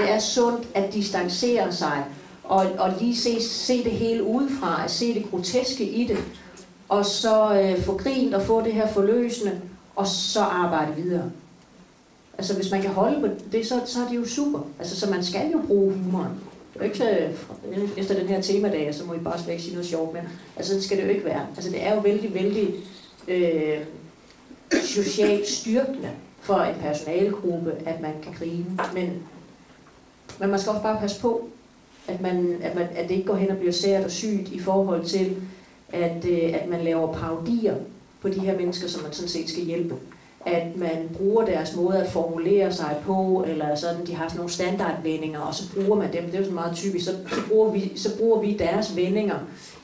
[0.00, 2.04] Det er sundt at distancere sig
[2.44, 6.18] og, og lige se, se det hele udefra, at se det groteske i det,
[6.88, 9.60] og så øh, få grint og få det her forløsende,
[9.96, 11.30] og så arbejde videre.
[12.38, 14.60] Altså hvis man kan holde på det, så, så er det jo super.
[14.78, 16.30] Altså så man skal jo bruge humoren.
[16.74, 17.18] Det er ikke så,
[17.96, 20.22] efter den her temadag, så må I bare slet ikke sige noget sjovt, men
[20.56, 21.46] altså det skal det jo ikke være.
[21.56, 22.74] Altså det er jo vældig, vældig
[23.28, 23.78] øh,
[24.82, 28.66] socialt styrkende for en personalegruppe, at man kan grine.
[28.94, 29.22] Men,
[30.38, 31.48] men man skal også bare passe på,
[32.08, 34.58] at, man, at, man, at det ikke går hen og bliver sært og sygt i
[34.58, 35.36] forhold til,
[35.92, 37.74] at, øh, at man laver parodier
[38.20, 39.94] på de her mennesker, som man sådan set skal hjælpe.
[40.46, 44.52] At man bruger deres måde at formulere sig på, eller sådan, de har sådan nogle
[44.52, 47.70] standardvendinger, og så bruger man dem, det er jo sådan meget typisk, så, så, bruger
[47.70, 49.38] vi, så bruger vi deres vendinger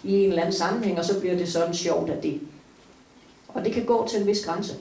[0.05, 2.41] i en eller anden sammenhæng, og så bliver det sådan sjovt af det.
[3.57, 4.75] Og det kan gå til en vis grænse.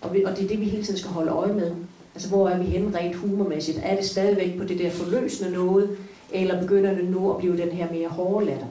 [0.00, 1.74] Og, vi, og det er det, vi hele tiden skal holde øje med.
[2.14, 3.80] Altså, hvor er vi henne rent humormæssigt?
[3.82, 5.98] Er det stadigvæk på det der forløsende noget,
[6.32, 8.66] eller begynder det nu at blive den her mere hårde latter?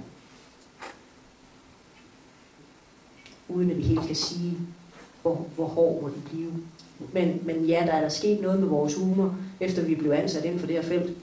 [3.50, 4.58] Uden at vi helt kan sige,
[5.22, 6.52] hvor, hvor hård må det blive.
[7.14, 10.46] Men, men ja, der er der sket noget med vores humor, efter vi blev ansat
[10.46, 11.18] inden for det her felt.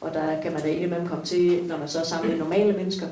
[0.00, 2.72] Og der kan man da indimellem komme til, når man så er sammen med normale
[2.72, 3.06] mennesker,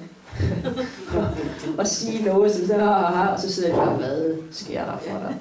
[1.78, 2.74] og sige noget, så, så,
[3.32, 5.34] og så sidder jeg bare, hvad sker der for dig?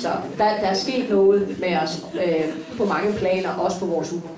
[0.00, 0.08] Så
[0.38, 4.30] der, der er sket noget med os øh, på mange planer, også på vores humor.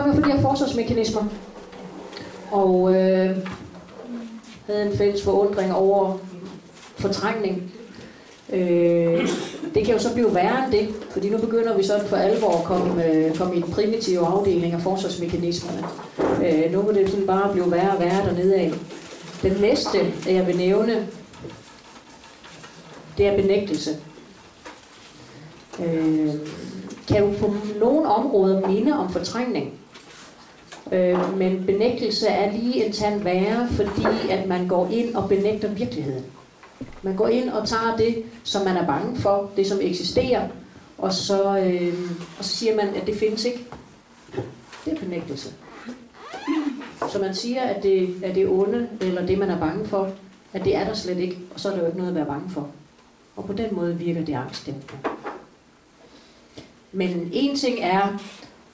[0.00, 1.24] Nok være, fordi jeg har forsvarsmekanismer,
[2.50, 3.36] og øh,
[4.66, 6.18] havde en fælles forundring over
[6.98, 7.72] fortrængning.
[8.52, 9.28] Øh,
[9.74, 12.58] det kan jo så blive værre end det, fordi nu begynder vi sådan for alvor
[12.58, 15.86] at komme, øh, komme i den primitive afdeling af forsvarsmekanismerne.
[16.44, 18.72] Øh, nu må det sådan bare blive værre og værre dernede af.
[19.42, 21.06] Den næste, jeg vil nævne,
[23.18, 23.90] det er benægtelse.
[25.84, 26.30] Øh,
[27.08, 29.79] kan jo på nogle områder minde om fortrængning.
[30.92, 35.68] Øh, men benægtelse er lige en tand værre, fordi at man går ind og benægter
[35.68, 36.24] virkeligheden.
[37.02, 40.48] Man går ind og tager det, som man er bange for, det som eksisterer,
[40.98, 41.94] og så, øh,
[42.38, 43.66] og så siger man, at det findes ikke.
[44.84, 45.52] Det er benægtelse.
[47.12, 50.10] Så man siger, at det er det onde, eller det man er bange for,
[50.52, 52.26] at det er der slet ikke, og så er der jo ikke noget at være
[52.26, 52.68] bange for.
[53.36, 55.10] Og på den måde virker det angstdæmpende.
[56.92, 58.18] Men en ting er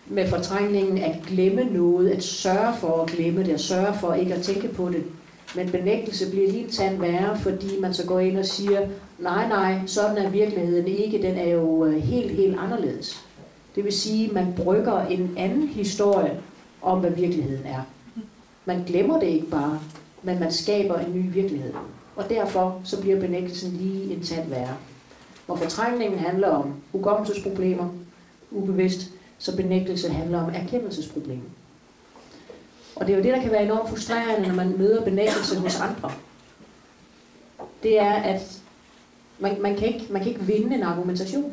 [0.08, 4.34] med fortrængningen at glemme noget, at sørge for at glemme det, at sørge for ikke
[4.34, 5.04] at tænke på det.
[5.56, 8.88] Men benægtelse bliver lige tand værre, fordi man så går ind og siger,
[9.18, 13.26] nej, nej, sådan er virkeligheden ikke, den er jo øh, helt, helt anderledes.
[13.74, 16.40] Det vil sige, at man brygger en anden historie
[16.82, 17.80] om, hvad virkeligheden er.
[18.64, 19.80] Man glemmer det ikke bare,
[20.22, 21.72] men man skaber en ny virkelighed.
[22.16, 24.76] Og derfor så bliver benægtelsen lige en tand værre.
[25.46, 27.88] Hvor fortrængningen handler om hukommelsesproblemer,
[28.50, 31.50] ubevidst, så benægtelse handler om erkendelsesproblemer.
[32.96, 35.80] Og det er jo det, der kan være enormt frustrerende, når man møder benægtelse hos
[35.80, 36.12] andre.
[37.82, 38.60] Det er, at
[39.38, 41.52] man, man, kan ikke, man kan ikke vinde en argumentation.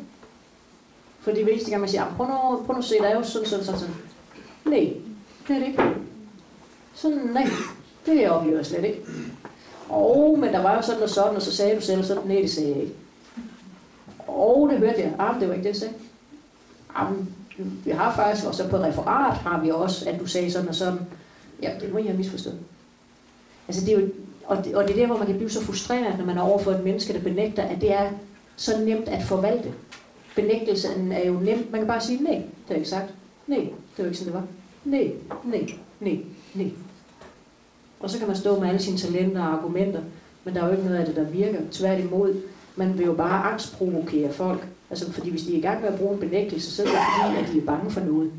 [1.20, 3.16] For det eneste gang, man siger, ah, prøv nu, prøv nu at se, der er
[3.16, 3.94] jo sådan, sådan, sådan, sådan.
[4.64, 4.92] Nej,
[5.48, 5.82] Det er det ikke.
[6.94, 7.46] Sådan, nej,
[8.06, 9.00] det oplever jeg slet ikke.
[9.88, 12.36] Og, men der var jo sådan og sådan, og så sagde du selv sådan, nej,
[12.36, 12.94] det sagde jeg ikke.
[14.26, 15.14] Og det hørte jeg.
[15.18, 15.94] Ah, det var ikke det, jeg sagde.
[16.94, 17.12] Ah,
[17.58, 20.74] vi har faktisk, og så på referat har vi også, at du sagde sådan og
[20.74, 20.98] sådan.
[21.62, 22.58] Ja, det må jeg have misforstået.
[23.68, 24.08] Altså det er jo,
[24.44, 26.42] og det, og det er der, hvor man kan blive så frustreret, når man er
[26.42, 28.10] overfor et menneske, der benægter, at det er
[28.56, 29.72] så nemt at forvalte.
[30.36, 31.68] Benægtelsen er jo nem.
[31.70, 33.14] Man kan bare sige, nej, det har jeg ikke sagt.
[33.46, 34.46] Nej, det var ikke sådan, det var.
[34.84, 35.12] Nej,
[35.44, 35.68] nej,
[36.00, 36.18] nej,
[36.54, 36.70] nej.
[38.00, 40.00] Og så kan man stå med alle sine talenter og argumenter,
[40.44, 41.58] men der er jo ikke noget af det, der virker.
[41.70, 42.42] Tværtimod,
[42.76, 44.66] man vil jo bare angstprovokere folk.
[44.90, 46.96] Altså, fordi hvis de er i gang med at bruge en benægtelse, så er det
[47.22, 48.32] fordi, at de er bange for noget.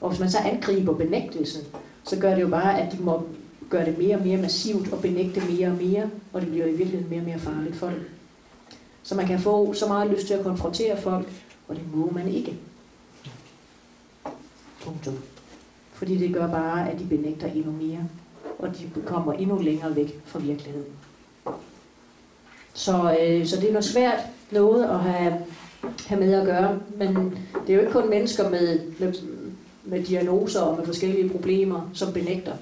[0.00, 1.62] Og hvis man så angriber benægtelsen,
[2.04, 3.22] så gør det jo bare, at de må
[3.70, 6.72] gøre det mere og mere massivt og benægte mere og mere, og det bliver i
[6.72, 8.10] virkeligheden mere og mere farligt for dem.
[9.02, 11.28] Så man kan få så meget lyst til at konfrontere folk,
[11.68, 12.56] og det må man ikke.
[14.84, 15.18] Punktum.
[15.92, 18.08] Fordi det gør bare, at de benægter endnu mere,
[18.58, 20.92] og de kommer endnu længere væk fra virkeligheden.
[22.74, 25.34] Så, øh, så det er noget svært noget at have,
[26.06, 29.12] have med at gøre, men det er jo ikke kun mennesker med, med,
[29.84, 32.52] med diagnoser og med forskellige problemer, som benægter.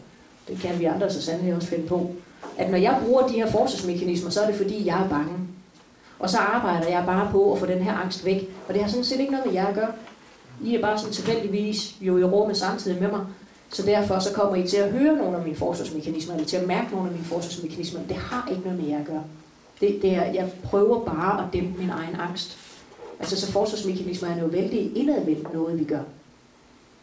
[0.48, 2.10] Det kan vi andre så sandelig også finde på.
[2.58, 5.32] At når jeg bruger de her forsvarsmekanismer, så er det fordi, jeg er bange.
[6.18, 8.50] Og så arbejder jeg bare på at få den her angst væk.
[8.68, 9.92] Og det har sådan set ikke noget med jer at gøre.
[10.62, 13.20] I er bare sådan tilfældigvis jo i rummet samtidig med mig.
[13.70, 16.66] Så derfor så kommer I til at høre nogle af mine forsvarsmekanismer, eller til at
[16.66, 18.00] mærke nogle af mine forsvarsmekanismer.
[18.08, 19.24] Det har ikke noget med jer at gøre.
[19.80, 22.58] Det, det er, jeg prøver bare at dæmpe min egen angst.
[23.20, 26.02] Altså så forsvarsmekanismer er jo vældig indadvendt noget, vi gør.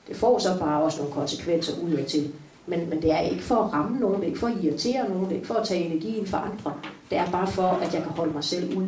[0.08, 2.32] Det får så bare også nogle konsekvenser ud til.
[2.66, 5.10] Men, men det er ikke for at ramme nogen, det er ikke for at irritere
[5.10, 6.74] nogen, det er ikke for at tage energien fra andre.
[7.10, 8.88] Det er bare for, at jeg kan holde mig selv ud.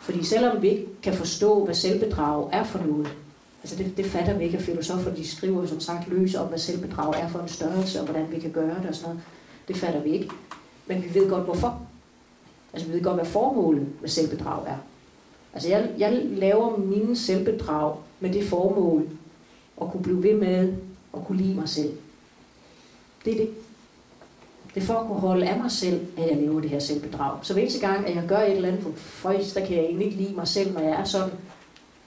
[0.00, 3.08] Fordi selvom vi ikke kan forstå, hvad selvbedrag er for noget,
[3.62, 6.58] altså det, det fatter vi ikke, at filosofer de skriver som sagt løs om, hvad
[6.58, 9.22] selvbedrag er for en størrelse, og hvordan vi kan gøre det og sådan noget.
[9.68, 10.30] Det fatter vi ikke.
[10.86, 11.82] Men vi ved godt, hvorfor.
[12.72, 14.76] Altså vi ved godt, hvad formålet med selvbedrag er.
[15.54, 19.08] Altså jeg, jeg laver mine selvbedrag med det formål
[19.82, 20.74] at kunne blive ved med
[21.16, 21.92] at kunne lide mig selv.
[23.24, 23.50] Det er det.
[24.74, 27.38] Det er for at kunne holde af mig selv, at jeg lever det her selvbedrag.
[27.42, 30.06] Så hver eneste gang, at jeg gør et eller andet, for der kan jeg egentlig
[30.06, 31.30] ikke lide mig selv, når jeg er sådan,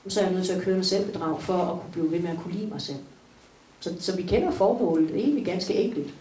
[0.08, 2.30] så er jeg nødt til at køre en selvbedrag for at kunne blive ved med
[2.30, 2.98] at kunne lide mig selv.
[3.80, 6.14] Så, så vi kender formålet, det er egentlig ganske enkelt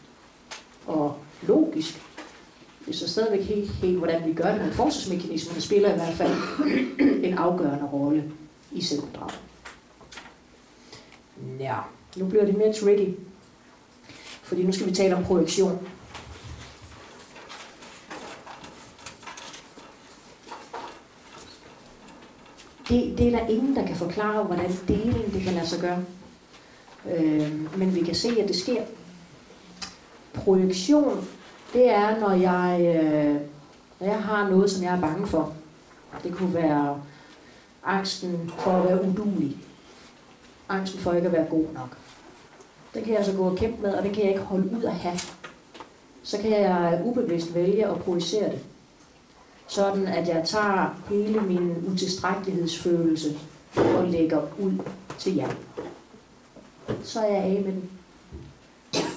[0.87, 2.03] og logisk.
[2.87, 6.14] Det er så stadigvæk helt, helt, hvordan vi gør det, men forsvarsmekanismerne spiller i hvert
[6.14, 6.33] fald
[7.25, 8.33] en afgørende rolle
[8.72, 9.31] i selvbedrag.
[11.61, 11.77] Ja,
[12.16, 13.14] nu bliver det mere tricky,
[14.42, 15.88] fordi nu skal vi tale om projektion.
[22.88, 26.05] Det, det er der ingen, der kan forklare, hvordan deling det kan lade sig gøre.
[27.14, 28.83] Øh, men vi kan se, at det sker.
[30.33, 31.29] Projektion,
[31.77, 33.41] det er, når jeg, øh,
[34.01, 35.53] når jeg har noget, som jeg er bange for.
[36.23, 37.03] Det kunne være
[37.85, 39.57] angsten for at være udulig.
[40.69, 41.97] Angsten for ikke at være god nok.
[42.95, 44.83] Den kan jeg altså gå og kæmpe med, og den kan jeg ikke holde ud
[44.83, 45.19] at have.
[46.23, 48.61] Så kan jeg ubevidst vælge at projicere det
[49.67, 53.39] sådan at jeg tager hele min utilstrækkelighedsfølelse
[53.77, 54.73] og lægger ud
[55.19, 55.49] til jer.
[57.03, 57.91] Så er jeg af med den.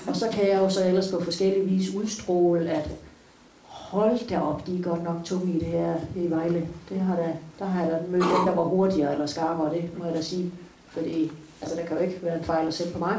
[0.10, 2.90] Og så kan jeg jo så ellers på forskellige vis udstråle, at
[3.64, 6.68] hold da op, de er godt nok tunge i det her i Vejle.
[6.90, 9.90] Det har da, der har jeg da mødt den, der var hurtigere eller skarpere, det
[9.98, 10.52] må jeg da sige.
[10.88, 13.18] Fordi altså, der kan jo ikke være en fejl at sætte på mig.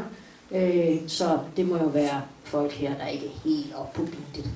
[0.51, 4.51] Øh, så det må jo være folk her, der ikke er helt op på beatet.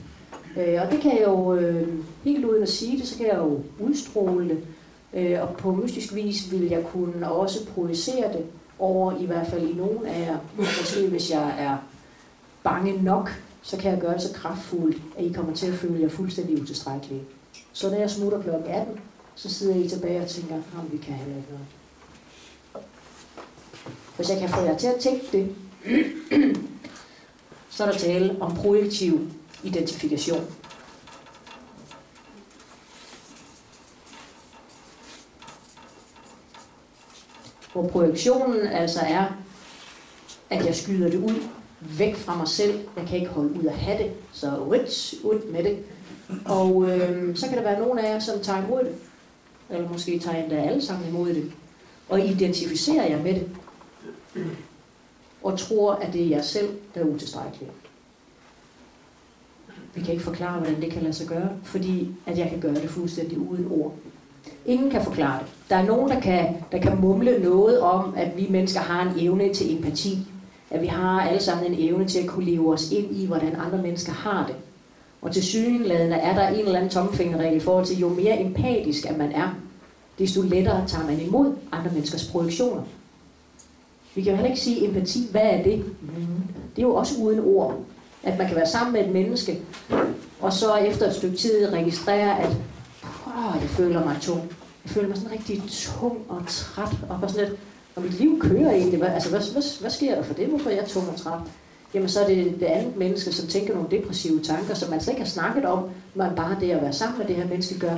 [0.57, 1.87] Øh, og det kan jeg jo, øh,
[2.23, 4.59] helt uden at sige det, så kan jeg jo udstråle det.
[5.13, 8.45] Øh, og på mystisk vis vil jeg kunne også projicere det
[8.79, 10.37] over, i hvert fald i nogen af jer.
[10.57, 11.77] Måske hvis jeg er
[12.65, 16.01] bange nok, så kan jeg gøre det så kraftfuldt, at I kommer til at føle
[16.01, 17.23] jer fuldstændig utilstrækkelige.
[17.73, 18.49] Så når jeg smutter kl.
[18.49, 18.99] 18,
[19.35, 21.67] så sidder I tilbage og tænker, om vi kan heller ikke noget.
[24.15, 25.55] Hvis jeg kan få jer til at tænke det,
[27.69, 29.31] så er der tale om projektiv
[29.63, 30.45] identifikation.
[37.73, 39.25] Hvor projektionen altså er,
[40.49, 41.49] at jeg skyder det ud
[41.97, 42.79] væk fra mig selv.
[42.97, 44.79] Jeg kan ikke holde ud at have det, så ud,
[45.23, 45.77] ud med det.
[46.45, 48.95] Og øh, så kan der være nogen af jer, som tager imod det.
[49.69, 51.51] Eller måske tager endda alle sammen imod det.
[52.09, 53.49] Og identificerer jer med det.
[55.43, 57.71] Og tror, at det er jer selv, der er utilstrækkeligt.
[59.95, 62.75] Vi kan ikke forklare, hvordan det kan lade sig gøre, fordi at jeg kan gøre
[62.75, 63.93] det fuldstændig uden ord.
[64.65, 65.47] Ingen kan forklare det.
[65.69, 69.19] Der er nogen, der kan, der kan mumle noget om, at vi mennesker har en
[69.19, 70.17] evne til empati
[70.75, 73.55] at vi har alle sammen en evne til at kunne leve os ind i, hvordan
[73.65, 74.55] andre mennesker har det.
[75.21, 79.05] Og til synlædende er der en eller anden tomfingerregel i forhold til, jo mere empatisk
[79.05, 79.55] at man er,
[80.19, 82.81] desto lettere tager man imod andre menneskers projektioner.
[84.15, 85.27] Vi kan jo heller ikke sige empati.
[85.31, 85.85] Hvad er det?
[86.75, 87.79] Det er jo også uden ord.
[88.23, 89.59] At man kan være sammen med et menneske,
[90.41, 92.49] og så efter et stykke tid registrere, at
[93.27, 94.41] åh, jeg føler mig tung.
[94.83, 97.59] Jeg føler mig sådan rigtig tung og træt, og sådan lidt,
[97.95, 98.99] og mit liv kører egentlig.
[98.99, 100.47] Hvad, altså, hvad, hvad, hvad sker der for det?
[100.47, 101.41] Hvorfor er jeg tung og træt?
[101.93, 105.13] Jamen, så er det det andet menneske, som tænker nogle depressive tanker, som man slet
[105.13, 107.95] ikke har snakket om, men bare det at være sammen med det her menneske gør,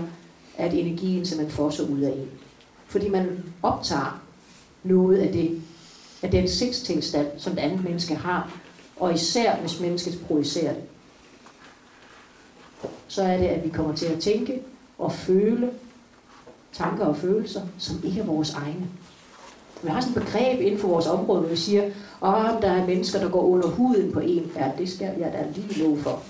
[0.58, 2.30] at energien simpelthen får sig ud af en.
[2.88, 4.22] Fordi man optager
[4.84, 5.62] noget af det,
[6.22, 8.60] af den sindstilstand, som det andet menneske har,
[9.00, 10.84] og især hvis mennesket projicerer det.
[13.08, 14.62] Så er det, at vi kommer til at tænke
[14.98, 15.70] og føle
[16.74, 18.88] tanker og følelser, som ikke er vores egne.
[19.84, 21.84] Vi har sådan et begreb inden for vores område, hvor vi siger,
[22.22, 24.52] at der er mennesker, der går under huden på en.
[24.56, 26.24] Ja, det skal jeg da lige lov for.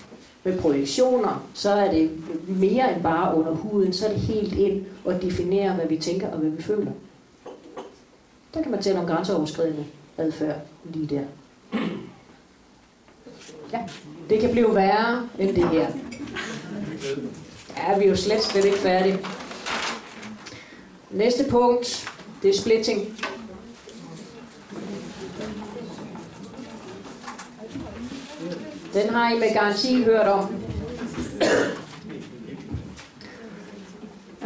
[0.43, 2.11] Med projektioner, så er det
[2.47, 6.31] mere end bare under huden, så er det helt ind og definere, hvad vi tænker
[6.31, 6.91] og hvad vi føler.
[8.53, 9.85] Der kan man tale om grænseoverskridende
[10.17, 11.21] adfærd lige der.
[13.73, 13.79] Ja,
[14.29, 15.87] det kan blive værre end det her.
[17.77, 19.19] Ja, vi er jo slet, slet ikke færdige.
[21.11, 22.09] Næste punkt,
[22.43, 22.99] det er splitting.
[28.93, 30.55] Den har I med garanti hørt om.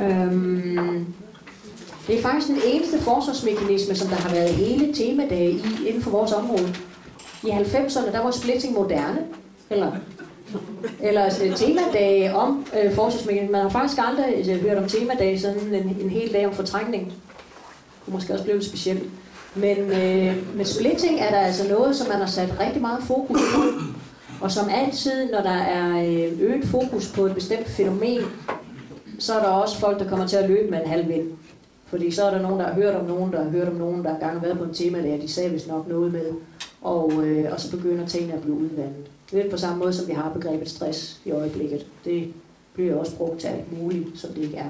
[0.02, 1.06] Øhm,
[2.08, 6.12] det er faktisk den eneste forsvarsmekanisme, som der har været hele temadage i inden for
[6.12, 6.76] vores område.
[7.44, 9.22] I 90'erne, der var splitting moderne,
[9.70, 9.92] eller,
[11.00, 13.52] eller altså, temadage om øh, forsvarsmekanisme.
[13.52, 17.06] Man har faktisk aldrig øh, hørt om temadage, sådan en, en hel dag om fortrængning.
[17.06, 17.14] Det
[18.06, 19.04] kunne måske også blive lidt specielt.
[19.56, 23.40] Men øh, med splitting er der altså noget, som man har sat rigtig meget fokus
[23.56, 23.62] på.
[24.42, 28.22] Og som altid, når der er øh, øget fokus på et bestemt fænomen,
[29.20, 31.32] så er der også folk, der kommer til at løbe med en halv vind.
[31.86, 34.04] Fordi så er der nogen, der har hørt om nogen, der har hørt om nogen,
[34.04, 36.32] der har gang været på en tema, der de sagde vist nok noget med.
[36.82, 39.06] Og, øh, og så begynder tingene at blive udvandet.
[39.32, 41.86] Lidt på samme måde, som vi har begrebet stress i øjeblikket.
[42.06, 42.34] Det
[42.74, 44.70] bliver også brugt til alt muligt, som det ikke er.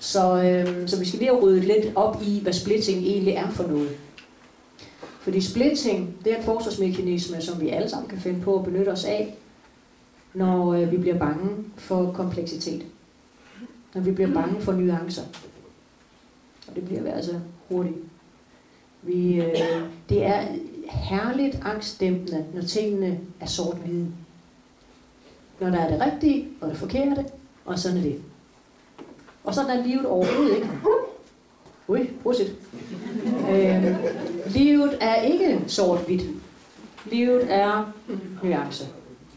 [0.00, 3.50] Så, øh, så vi skal lige have ryddet lidt op i, hvad splitting egentlig er
[3.50, 3.90] for noget.
[5.20, 8.90] Fordi splitting, det er en forsvarsmekanisme, som vi alle sammen kan finde på at benytte
[8.90, 9.34] os af,
[10.34, 12.82] når øh, vi bliver bange for kompleksitet.
[13.94, 15.22] Når vi bliver bange for nuancer.
[16.68, 17.96] Og det bliver vi altså hurtigt.
[19.02, 19.54] Vi, øh,
[20.08, 20.42] det er
[20.90, 24.06] herligt angstdæmpende, når tingene er sort-hvide.
[25.60, 27.24] Når der er det rigtige og det forkerte,
[27.64, 28.22] og sådan er det.
[29.46, 30.68] Og sådan er livet overhovedet ikke.
[31.88, 32.54] Ui, prosit.
[33.50, 33.96] Øh,
[34.46, 36.22] livet er ikke sort-hvidt.
[37.10, 37.92] Livet er
[38.42, 38.86] nuance.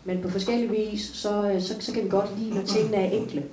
[0.05, 3.12] Men på forskellige vis, så, øh, så, så kan vi godt lide, når tingene er
[3.12, 3.43] enkle.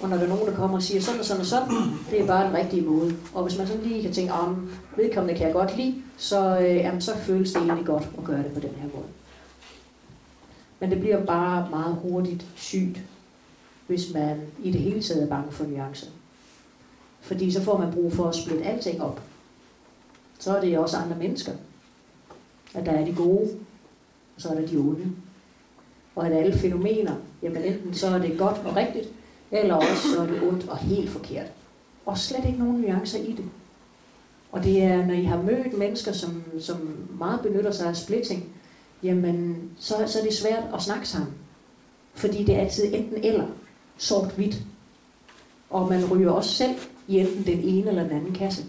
[0.00, 1.76] Og når der er nogen, der kommer og siger sådan og sådan og sådan,
[2.10, 3.16] det er bare den rigtige måde.
[3.34, 6.76] Og hvis man sådan lige kan tænke, om vedkommende kan jeg godt lide, så, øh,
[6.76, 9.06] jamen, så føles det egentlig godt at gøre det på den her måde.
[10.80, 13.00] Men det bliver bare meget hurtigt sygt,
[13.90, 16.06] hvis man i det hele taget er bange for nuancer.
[17.20, 19.22] Fordi så får man brug for at splitte alting op.
[20.38, 21.52] Så er det også andre mennesker.
[22.74, 23.48] At der er de gode,
[24.36, 25.12] og så er der de onde.
[26.16, 29.08] Og at alle fænomener, jamen enten så er det godt og rigtigt,
[29.50, 31.46] eller også så er det ondt og helt forkert.
[32.06, 33.44] Og slet ikke nogen nuancer i det.
[34.52, 38.44] Og det er, når I har mødt mennesker, som, som meget benytter sig af splitting,
[39.02, 41.32] jamen så, så er det svært at snakke sammen.
[42.14, 43.46] Fordi det er altid enten eller,
[44.00, 44.62] sort-hvidt.
[45.70, 46.74] Og man ryger også selv
[47.08, 48.64] i enten den ene eller den anden kasse.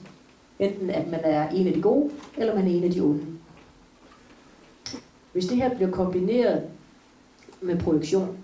[0.59, 3.25] Enten at man er en af de gode, eller man er en af de onde.
[5.33, 6.63] Hvis det her bliver kombineret
[7.61, 8.37] med projektion,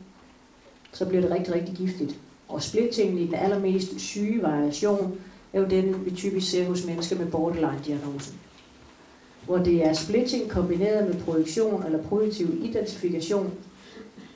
[0.94, 2.20] så bliver det rigtig, rigtig giftigt.
[2.48, 5.20] Og splittingen i den allermest syge variation,
[5.54, 8.40] er jo den, vi typisk ser hos mennesker med borderline-diagnosen.
[9.46, 13.54] Hvor det er splitting kombineret med projektion eller projektiv identifikation,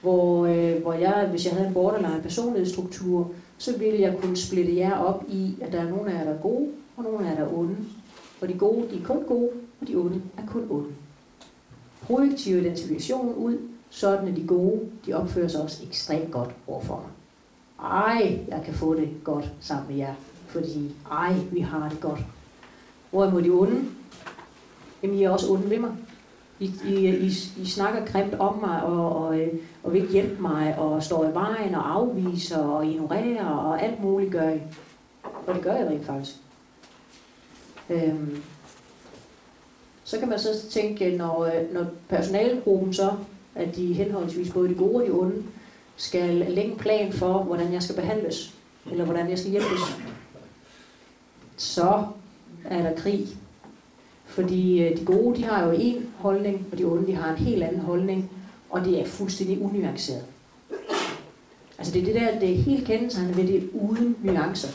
[0.01, 4.75] hvor, øh, hvor jeg, hvis jeg havde en borderline personlighedsstruktur, så ville jeg kunne splitte
[4.75, 7.31] jer op i, at der er nogle af jer, der er gode, og nogle af
[7.31, 7.75] jer, der er onde.
[8.41, 9.49] Og de gode, de er kun gode,
[9.81, 10.89] og de onde er kun onde.
[12.01, 13.57] Projektiv identifikation ud,
[13.89, 17.11] sådan at de gode, de opfører sig også ekstremt godt overfor mig.
[17.91, 20.13] Ej, jeg kan få det godt sammen med jer,
[20.47, 22.19] fordi ej, vi har det godt.
[23.11, 23.81] Hvorimod de onde,
[25.03, 25.91] jamen I er også onde ved mig.
[26.61, 29.53] I, I, I, I snakker grimt om mig, og, og, øh,
[29.83, 34.03] og vil ikke hjælpe mig, og står i vejen, og afviser, og ignorerer, og alt
[34.03, 34.59] muligt gør I.
[35.23, 36.35] Og det gør jeg rent faktisk.
[37.89, 38.43] Øhm.
[40.03, 43.11] Så kan man så tænke, når, øh, når personalegruppen så,
[43.55, 45.43] at de henholdsvis både de gode og de onde,
[45.95, 48.53] skal lægge en plan for, hvordan jeg skal behandles,
[48.91, 49.79] eller hvordan jeg skal hjælpes,
[51.57, 52.05] så
[52.65, 53.27] er der krig.
[54.31, 57.37] Fordi øh, de gode, de har jo en holdning, og de onde, de har en
[57.37, 58.31] helt anden holdning,
[58.69, 60.23] og det er fuldstændig unuanceret.
[61.77, 64.67] Altså det er det der, det er helt kendetegnende ved det uden nuancer.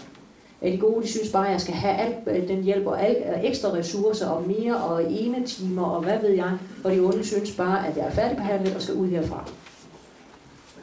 [0.60, 3.02] At de gode, de synes bare, at jeg skal have alt øh, den hjælp og
[3.02, 6.58] alt, øh, ekstra ressourcer og mere og ene timer og hvad ved jeg.
[6.84, 9.48] Og de onde synes bare, at jeg er færdigbehandlet og skal ud herfra.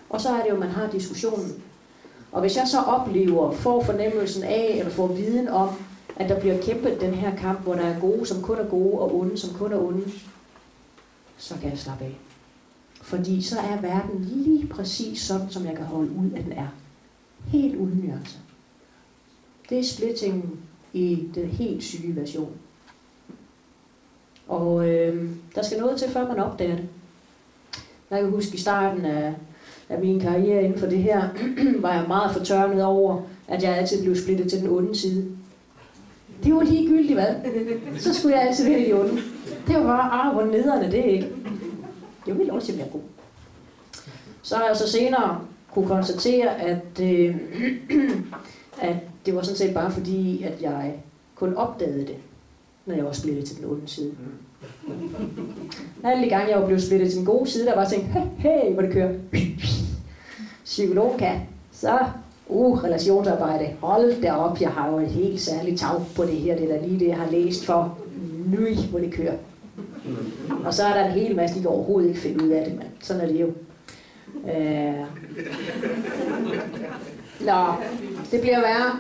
[0.09, 1.63] Og så er det jo, at man har diskussionen.
[2.32, 5.69] Og hvis jeg så oplever, får fornemmelsen af, eller får viden om,
[6.16, 8.99] at der bliver kæmpet den her kamp, hvor der er gode, som kun er gode,
[8.99, 10.11] og onde, som kun er onde,
[11.38, 12.18] så kan jeg slappe af.
[13.01, 16.68] Fordi så er verden lige præcis sådan, som jeg kan holde ud, at den er.
[17.47, 18.39] Helt uden nuancer.
[19.70, 20.59] Det er splittingen
[20.93, 22.51] i den helt syge version.
[24.47, 26.88] Og øh, der skal noget til, før man opdager det.
[28.11, 29.34] Jeg kan huske i starten af,
[29.89, 31.30] af min karriere inden for det her,
[31.82, 35.38] var jeg meget fortørnet over, at jeg altid blev splittet til den onde side.
[36.44, 37.36] Det var ligegyldigt, hvad?
[38.00, 39.22] Så skulle jeg i de onde.
[39.68, 41.30] Det var bare, ah, hvor nederne det er ikke.
[42.26, 43.02] Det var også til at være god.
[44.42, 45.40] Så har jeg så senere
[45.74, 47.36] kunne konstatere, at, øh,
[48.82, 50.94] at det var sådan set bare fordi, at jeg
[51.36, 52.16] kun opdagede det,
[52.86, 54.12] når jeg var splittet til den onde side.
[56.04, 58.22] Alle de gange, jeg var blevet splittet til den gode side, der var tænkt, hey,
[58.38, 59.14] hey, hvor det kører.
[60.66, 61.42] Psykologen kan.
[61.72, 62.00] Så,
[62.48, 63.70] uh, relationsarbejde.
[63.82, 66.56] Hold da op, jeg har jo et helt særligt tag på det her.
[66.56, 67.98] Det er da lige det, jeg har læst for.
[68.46, 69.36] Nøj, hvor det kører.
[70.66, 72.76] Og så er der en hel masse, de kan overhovedet ikke finde ud af det,
[72.76, 72.88] mand.
[73.02, 73.48] sådan er det jo.
[74.48, 75.06] Øh.
[77.39, 77.74] Nå,
[78.32, 79.00] det bliver værre.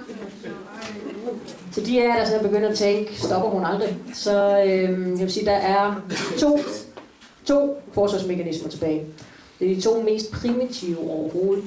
[1.71, 5.31] Så de er der så begynder at tænke, stopper hun aldrig, så øh, jeg vil
[5.31, 6.01] sige, der er
[6.37, 6.59] to,
[7.45, 9.05] to forsvarsmekanismer tilbage.
[9.59, 11.63] Det er de to mest primitive overhovedet.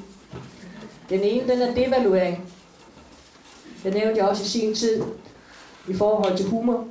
[1.08, 2.52] Den ene, den er devaluering.
[3.82, 5.02] Det nævnte jeg også i sin tid
[5.88, 6.86] i forhold til humor,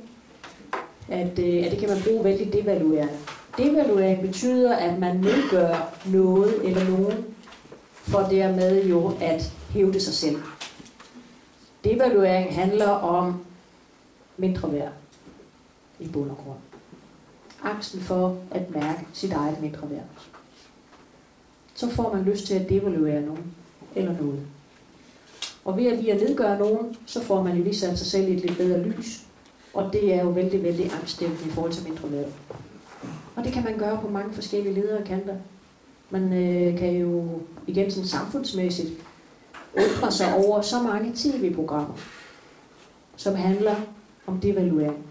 [1.08, 3.12] at, øh, at det kan man bruge vældig devaluerende.
[3.58, 7.24] Devaluering betyder, at man nedgør noget eller nogen,
[7.92, 10.36] for dermed jo at hævde sig selv.
[11.84, 13.44] Devaluering handler om
[14.36, 14.92] mindre værd
[16.00, 16.58] i bund og grund.
[17.62, 20.04] Angsten for at mærke sit eget mindre værd.
[21.74, 23.55] Så får man lyst til at devaluere nogen
[23.96, 24.40] eller noget.
[25.64, 28.28] Og ved at lige at nedgøre nogen, så får man jo lige sat sig selv
[28.28, 29.22] i et lidt bedre lys.
[29.74, 32.24] Og det er jo vældig, vældig angstdæmpende i forhold til mindre mad.
[33.36, 35.34] Og det kan man gøre på mange forskellige ledere kanter.
[36.10, 38.90] Man øh, kan jo igen sådan samfundsmæssigt
[39.74, 41.94] undre sig over så mange tv-programmer,
[43.16, 43.74] som handler
[44.26, 45.06] om devaluering.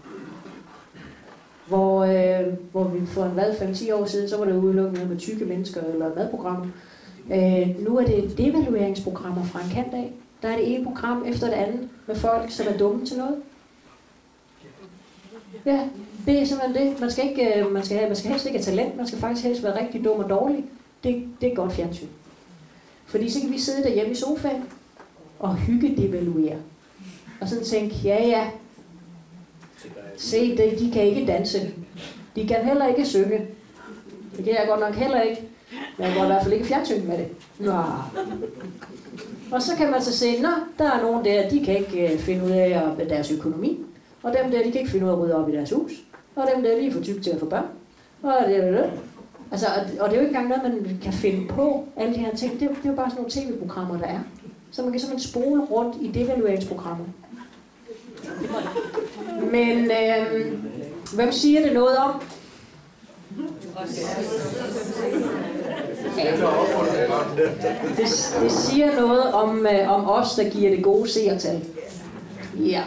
[1.66, 5.18] Hvor, øh, hvor vi for en hvad, 5-10 år siden, så var det udelukkende med
[5.18, 6.66] tykke mennesker eller madprogrammer.
[7.32, 10.12] Øh, nu er det devalueringsprogrammer fra en kant af.
[10.42, 13.36] Der er det ene program efter det andet med folk, som er dumme til noget.
[15.66, 15.88] Ja,
[16.26, 17.00] det er simpelthen det.
[17.00, 19.46] Man skal, ikke, øh, man skal, man skal helst ikke have talent, man skal faktisk
[19.46, 20.64] helst være rigtig dum og dårlig.
[21.04, 22.06] Det, det er godt fjernsyn.
[23.06, 24.64] Fordi så kan vi sidde derhjemme i sofaen
[25.38, 26.56] og hygge devaluere.
[27.40, 28.50] Og sådan tænke, ja ja,
[30.16, 31.74] se det, de kan ikke danse.
[32.36, 33.46] De kan heller ikke synge.
[34.36, 35.42] Det kan jeg godt nok heller ikke.
[35.98, 37.28] Jeg går i hvert fald ikke fjernsyn med det.
[37.58, 37.72] Nå.
[39.52, 42.18] Og så kan man så se, nå, der er nogen der, de kan ikke øh,
[42.18, 43.80] finde ud af deres økonomi.
[44.22, 45.92] Og dem der, de kan ikke finde ud af at rydde op i deres hus.
[46.36, 47.66] Og dem der, de er for tyk til at få børn.
[48.22, 48.90] Og det er det.
[49.50, 49.66] Altså,
[50.00, 52.60] og det er jo ikke engang noget, man kan finde på, alle de her ting.
[52.60, 54.20] Det er, det er jo bare sådan nogle tv-programmer, der er.
[54.70, 57.04] Så man kan simpelthen spole rundt i devalueringsprogrammer.
[59.40, 60.52] Men øh,
[61.14, 62.22] hvem siger det noget om?
[67.96, 71.64] Det, det siger noget om, øh, om os, der giver det gode seertal.
[72.58, 72.82] Ja.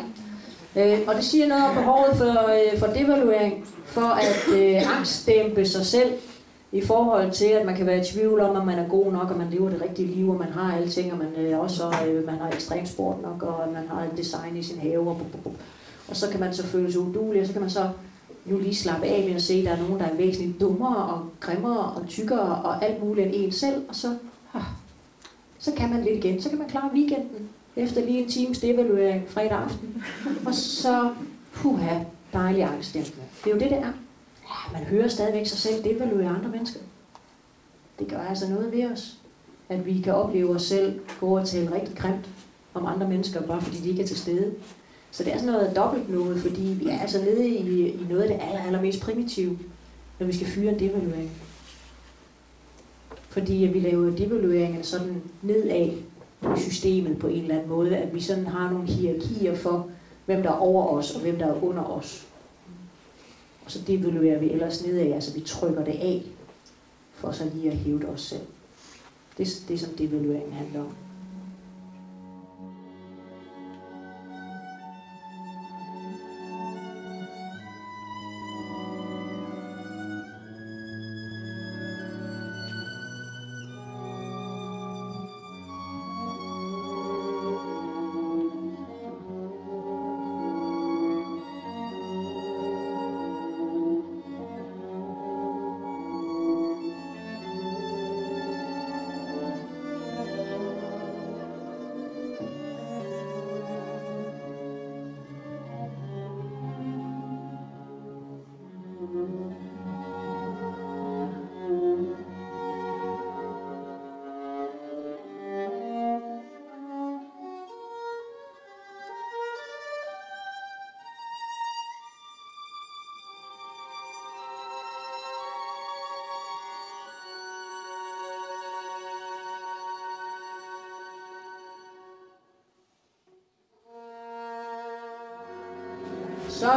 [0.75, 5.65] Øh, og det siger noget om behovet for, øh, for devaluering, for at øh, angstdæmpe
[5.65, 6.11] sig selv
[6.71, 9.31] i forhold til, at man kan være i tvivl om, at man er god nok,
[9.31, 11.83] og man lever det rigtige liv, og man har alle ting, og man øh, også
[12.07, 15.53] øh, man har ekstremsport nok, og man har et design i sin have, og, og,
[16.07, 17.89] og så kan man så føle sig udulig, og så kan man så
[18.45, 20.95] nu lige slappe af med at se, at der er nogen, der er væsentligt dummere
[20.95, 24.17] og grimmere og tykkere og alt muligt end en selv, og så,
[24.53, 24.61] ah,
[25.59, 26.41] så kan man lidt igen.
[26.41, 30.03] Så kan man klare weekenden efter lige en times devaluering fredag aften.
[30.45, 31.13] Og så,
[31.53, 31.99] puha,
[32.33, 33.23] dejlig angstdæmpende.
[33.43, 33.93] Det er jo det, det er.
[34.49, 36.79] Ja, man hører stadigvæk sig selv devaluere andre mennesker.
[37.99, 39.17] Det gør altså noget ved os,
[39.69, 42.29] at vi kan opleve os selv gå og tale rigtig grimt
[42.73, 44.53] om andre mennesker, bare fordi de ikke er til stede.
[45.11, 48.21] Så det er sådan noget dobbelt noget, fordi vi er altså nede i, i noget
[48.21, 49.59] af det aller, allermest primitive,
[50.19, 51.31] når vi skal fyre en devaluering.
[53.29, 55.87] Fordi vi laver devalueringen sådan nedad
[56.57, 59.89] i systemet på en eller anden måde, at vi sådan har nogle hierarkier for,
[60.25, 62.27] hvem der er over os og hvem der er under os.
[63.65, 66.23] Og så devaluerer vi ellers nedad, altså vi trykker det af,
[67.13, 68.41] for så lige at hæve os selv.
[69.37, 70.95] Det er det, som devalueringen handler om.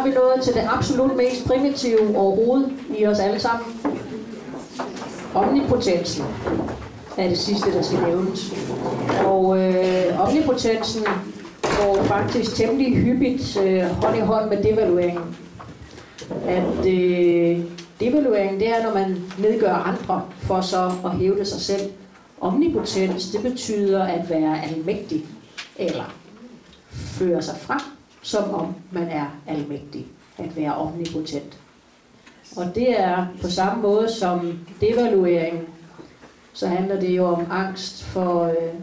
[0.02, 3.66] Er vi nået til det absolut mest primitive overhovedet i os alle sammen.
[5.34, 6.24] Omnipotensen
[7.18, 8.54] er det sidste, der skal nævnes.
[9.24, 11.04] Og øh, omnipotensen
[11.62, 15.36] går faktisk temmelig hyppigt øh, hånd i hånd med devalueringen.
[16.46, 17.64] At øh,
[18.00, 21.90] devalueringen, det er, når man nedgør andre for så at hæve sig selv.
[22.40, 25.24] Omnipotens, det betyder at være almægtig,
[25.76, 26.14] eller
[26.90, 27.80] føre sig frem
[28.22, 30.06] som om man er almægtig,
[30.38, 31.58] at være omnipotent.
[32.56, 35.68] Og det er på samme måde som devaluering,
[36.52, 38.74] så handler det jo om angst for, øh,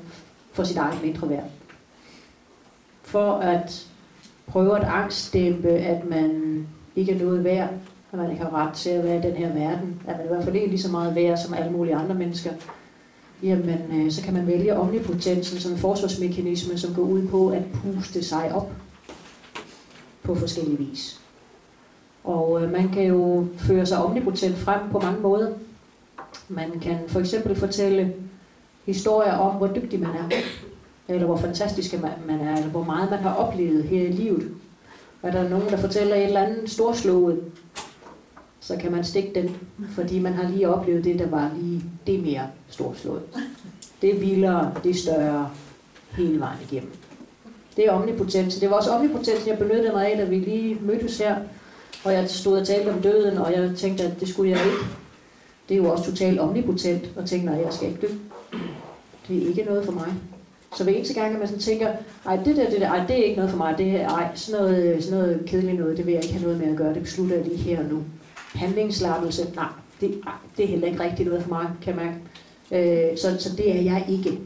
[0.51, 1.49] for sit eget mindre værd.
[3.03, 3.87] For at
[4.47, 7.69] prøve at angstdæmpe, at man ikke er noget værd,
[8.11, 10.27] at man ikke har ret til at være i den her verden, at man i
[10.27, 12.51] hvert fald ikke er lige så meget værd som alle mulige andre mennesker,
[13.43, 17.61] jamen øh, så kan man vælge omnipotensen som en forsvarsmekanisme, som går ud på at
[17.73, 18.71] puste sig op
[20.29, 21.19] på forskellige vis.
[22.23, 25.51] Og øh, man kan jo føre sig omnipotent frem på mange måder.
[26.47, 28.13] Man kan for eksempel fortælle
[28.85, 30.29] historier om, hvor dygtig man er,
[31.07, 31.95] eller hvor fantastisk
[32.27, 34.51] man er, eller hvor meget man har oplevet her i livet.
[35.21, 37.39] Og der er nogen, der fortæller et eller andet storslået,
[38.59, 39.57] så kan man stikke den,
[39.89, 43.21] fordi man har lige oplevet det, der var lige det mere storslået.
[44.01, 45.49] Det er vildere, det er større,
[46.11, 46.98] hele vejen igennem.
[47.75, 48.55] Det er omnipotens.
[48.55, 51.35] Det var også omnipotens, jeg benyttede mig af, da vi lige mødtes her.
[52.03, 54.77] Og jeg stod og talte om døden, og jeg tænkte, at det skulle jeg ikke.
[55.69, 58.07] Det er jo også totalt omnipotent, og tænke, nej, jeg skal ikke dø.
[59.27, 60.13] Det er ikke noget for mig.
[60.77, 61.93] Så hver eneste gang, at man sådan tænker,
[62.25, 64.35] ej, det der, det der, ej, det er ikke noget for mig, det her, ej,
[64.35, 66.77] sådan noget, øh, sådan noget kedeligt noget, det vil jeg ikke have noget med at
[66.77, 68.03] gøre, det beslutter jeg lige her og nu.
[68.55, 69.67] Handlingslappelse, nej,
[70.01, 72.07] det, ej, det er heller ikke rigtigt noget for mig, kan man
[72.71, 74.39] øh, så, så det er jeg ikke.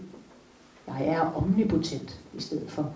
[0.87, 2.93] Jeg er omnipotent i stedet for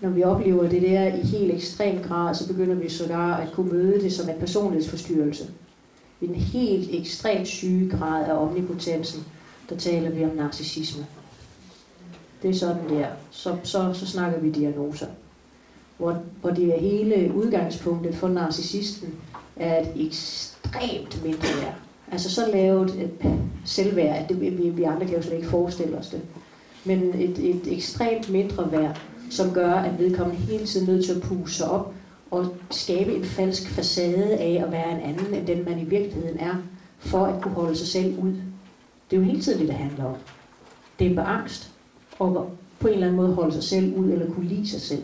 [0.00, 3.72] når vi oplever det der i helt ekstrem grad, så begynder vi sågar at kunne
[3.72, 5.44] møde det som en personlighedsforstyrrelse.
[6.20, 9.24] I den helt ekstremt syge grad af omnipotensen,
[9.68, 11.06] der taler vi om narcissisme.
[12.42, 13.06] Det er sådan der.
[13.30, 15.06] Så, så, så snakker vi diagnoser.
[15.98, 19.14] Hvor, hvor det er hele udgangspunktet for narcissisten
[19.56, 21.74] er et ekstremt mindre værd.
[22.12, 25.98] Altså så lavet et selvværd, at det, vi, vi andre kan jo slet ikke forestille
[25.98, 26.20] os det.
[26.84, 29.00] Men et, et ekstremt mindre værd,
[29.30, 31.94] som gør, at vedkommende hele tiden er nødt til at puse sig op
[32.30, 36.38] og skabe en falsk facade af at være en anden, end den man i virkeligheden
[36.38, 36.54] er,
[36.98, 38.32] for at kunne holde sig selv ud.
[39.10, 40.16] Det er jo hele tiden det, det handler om.
[40.98, 41.70] Dæmpe angst,
[42.18, 42.50] og
[42.80, 45.02] på en eller anden måde holde sig selv ud, eller kunne lide sig selv.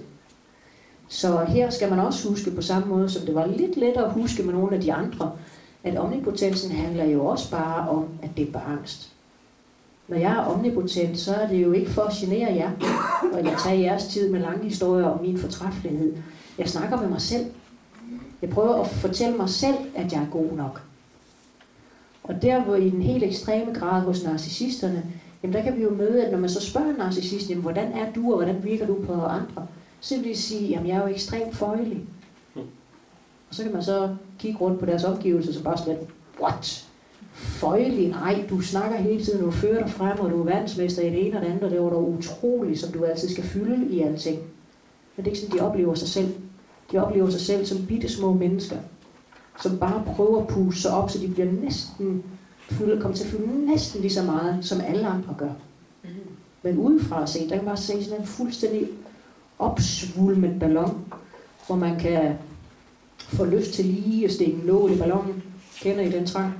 [1.08, 4.12] Så her skal man også huske på samme måde, som det var lidt lettere at
[4.12, 5.32] huske med nogle af de andre,
[5.84, 9.11] at omnipotensen handler jo også bare om at dæmpe angst.
[10.08, 12.70] Når jeg er omnipotent, så er det jo ikke for at genere jer,
[13.32, 16.16] og jeg tager jeres tid med lange historier om min fortræffelighed.
[16.58, 17.46] Jeg snakker med mig selv.
[18.42, 20.82] Jeg prøver at fortælle mig selv, at jeg er god nok.
[22.22, 25.04] Og der hvor i den helt ekstreme grad hos narcissisterne,
[25.42, 28.12] jamen der kan vi jo møde, at når man så spørger narcissisten, jamen hvordan er
[28.12, 29.66] du, og hvordan virker du på andre,
[30.00, 32.04] så vil de sige, jamen jeg er jo ekstremt føjelig.
[33.48, 35.98] Og så kan man så kigge rundt på deres omgivelser, så bare lidt,
[36.40, 36.88] what?
[37.32, 38.08] Føjelig.
[38.08, 41.26] Nej, du snakker hele tiden, du fører dig frem, og du er verdensmester i det
[41.26, 44.00] ene og det andet, og det var da utroligt, som du altid skal fylde i
[44.00, 44.38] alting.
[45.16, 46.34] Men det er ikke sådan, de oplever sig selv.
[46.92, 48.76] De oplever sig selv som bitte små mennesker,
[49.62, 52.22] som bare prøver at puste sig op, så de bliver næsten
[52.70, 55.50] fylde, kommer til at fylde næsten lige så meget, som alle andre gør.
[56.62, 58.88] Men udefra se, der kan man bare se sådan en fuldstændig
[59.58, 61.04] opsvulmet ballon,
[61.66, 62.34] hvor man kan
[63.16, 65.42] få lyst til lige at stikke en nål i ballonen.
[65.80, 66.52] Kender I den trang?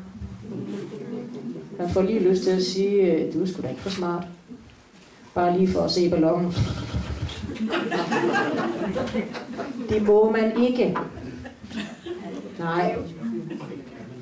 [1.78, 4.24] Man får lige lyst til at sige, øh, du er sgu da ikke for smart.
[5.34, 6.54] Bare lige for at se ballonen.
[9.88, 10.96] Det må man ikke.
[12.58, 12.96] Nej.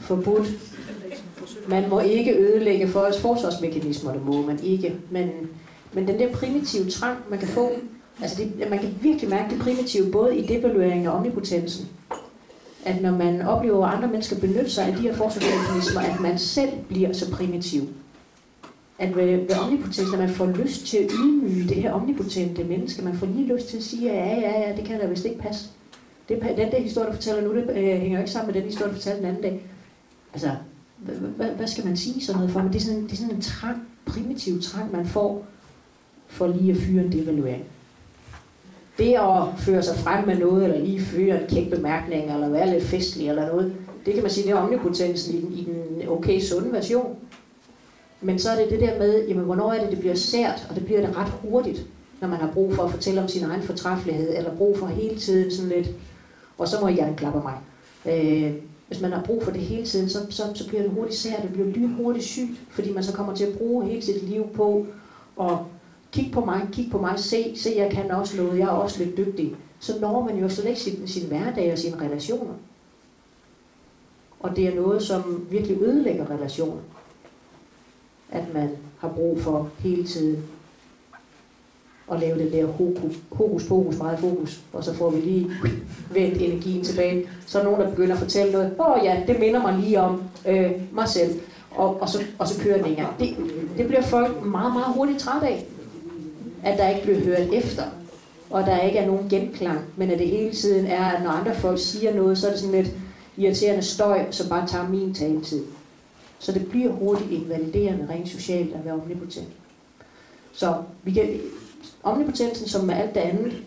[0.01, 0.49] Forbudt.
[1.69, 4.95] Man må ikke ødelægge folks forsvarsmekanismer, det må man ikke.
[5.11, 5.31] Men,
[5.93, 7.71] men den der primitive trang, man kan få,
[8.23, 11.89] altså det, man kan virkelig mærke det primitive, både i devalueringen og omnipotensen.
[12.85, 16.39] At når man oplever, at andre mennesker benytter sig af de her forsvarsmekanismer, at man
[16.39, 17.83] selv bliver så primitiv.
[18.99, 23.05] At ved, ved omnipotensen, at man får lyst til at ydmyge det her omnipotente menneske.
[23.05, 25.39] Man får lige lyst til at sige, ja, ja, ja, det kan da vist ikke
[25.39, 25.69] passe.
[26.29, 28.91] Det, den der historie, du fortæller nu, det øh, hænger ikke sammen med den historie,
[28.91, 29.67] du fortalte den anden dag.
[30.33, 30.51] Altså,
[31.57, 32.63] hvad skal man sige sådan noget for?
[32.63, 35.47] Men det er sådan, det er sådan en trang, primitiv trang, man får
[36.29, 37.65] for lige at fyre en devaluering.
[39.01, 42.71] Det at føre sig frem med noget, eller lige føre en kæk bemærkning, eller være
[42.71, 43.73] lidt festlig eller noget,
[44.07, 47.17] det kan man sige, det er omnipotensen i den, i den okay sunde version.
[48.21, 50.75] Men så er det det der med, jamen hvornår er det, det bliver sært, og
[50.75, 51.87] det bliver det ret hurtigt,
[52.21, 55.19] når man har brug for at fortælle om sin egen fortræffelighed, eller brug for hele
[55.19, 55.89] tiden sådan lidt,
[56.59, 57.55] og så må jeg klappe mig.
[58.07, 58.53] Øh,
[58.89, 61.43] hvis man har brug for det hele tiden, så, så, så bliver det hurtigt sært,
[61.43, 64.87] det bliver lynhurtigt sygt, fordi man så kommer til at bruge hele sit liv på
[65.41, 65.57] at
[66.13, 69.05] Kig på mig, kig på mig, se, se, jeg kan også noget, jeg er også
[69.05, 69.57] lidt dygtig.
[69.81, 72.55] Så når man jo slet ikke sin, sin hverdag og sine relationer.
[74.41, 76.83] Og det er noget, som virkelig ødelægger relationer.
[78.31, 80.45] At man har brug for hele tiden
[82.13, 85.51] at lave det der hokus pokus, meget fokus, og så får vi lige
[86.13, 87.29] vendt energien tilbage.
[87.47, 90.01] Så er nogen, der begynder at fortælle noget, åh oh, ja, det minder mig lige
[90.01, 91.41] om øh, mig selv,
[91.71, 93.37] og, og, så, og så kører den ikke det,
[93.79, 95.67] det bliver folk meget, meget hurtigt træt af,
[96.65, 97.83] at der ikke bliver hørt efter,
[98.51, 101.55] og der ikke er nogen genklang, men at det hele tiden er, at når andre
[101.55, 102.95] folk siger noget, så er det sådan lidt
[103.37, 105.65] irriterende støj, som bare tager min taletid.
[106.39, 109.49] Så det bliver hurtigt invaliderende rent socialt at være omnipotent.
[110.53, 111.41] Så vi kan,
[112.03, 113.63] omnipotensen, som med alt det andet,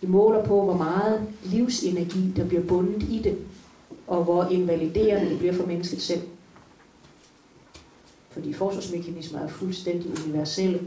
[0.00, 3.38] vi måler på, hvor meget livsenergi, der bliver bundet i det,
[4.06, 6.22] og hvor invaliderende det bliver for mennesket selv.
[8.30, 10.80] Fordi forsvarsmekanismer er fuldstændig universelle.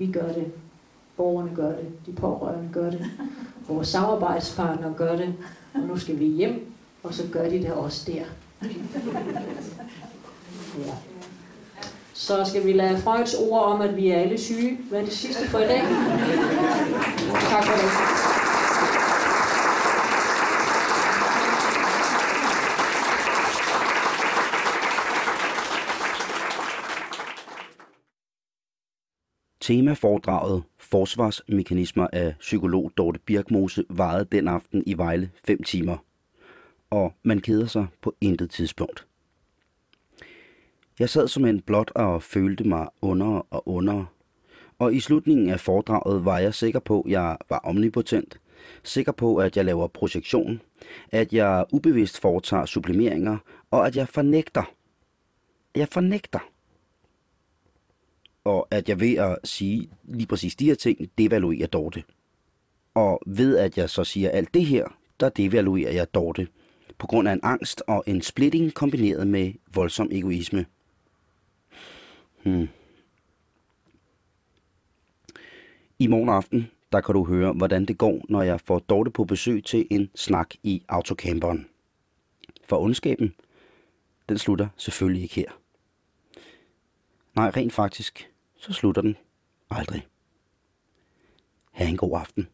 [0.00, 0.52] Vi gør det,
[1.16, 3.06] borgerne gør det, de pårørende gør det,
[3.68, 5.34] vores samarbejdspartnere gør det,
[5.74, 6.72] og nu skal vi hjem,
[7.02, 8.24] og så gør de det også der.
[10.78, 10.94] Ja
[12.20, 15.48] så skal vi lade Freuds ord om, at vi er alle syge, være det sidste
[15.48, 15.82] for i dag.
[17.50, 18.39] Tak for det.
[29.70, 35.96] Temaforedraget Forsvarsmekanismer af psykolog Dorte Birkmose varede den aften i Vejle 5 timer.
[36.90, 39.06] Og man keder sig på intet tidspunkt.
[40.98, 44.04] Jeg sad som en blot og følte mig under og under.
[44.78, 48.40] Og i slutningen af foredraget var jeg sikker på, at jeg var omnipotent.
[48.82, 50.60] Sikker på, at jeg laver projektion.
[51.10, 53.38] At jeg ubevidst foretager sublimeringer.
[53.70, 54.72] Og at jeg fornægter.
[55.74, 56.40] Jeg fornægter.
[58.44, 62.04] Og at jeg ved at sige lige præcis de her ting, devaluerer Dorte.
[62.94, 66.48] Og ved at jeg så siger alt det her, der devaluerer jeg Dorte.
[66.98, 70.66] På grund af en angst og en splitting kombineret med voldsom egoisme.
[72.42, 72.68] Hmm.
[75.98, 79.24] I morgen aften, der kan du høre, hvordan det går, når jeg får Dorte på
[79.24, 81.66] besøg til en snak i autocamperen.
[82.68, 83.34] For ondskaben,
[84.28, 85.59] den slutter selvfølgelig ikke her.
[87.34, 89.16] Nej, rent faktisk, så slutter den
[89.70, 90.06] aldrig.
[91.72, 92.48] Ha' en god aften.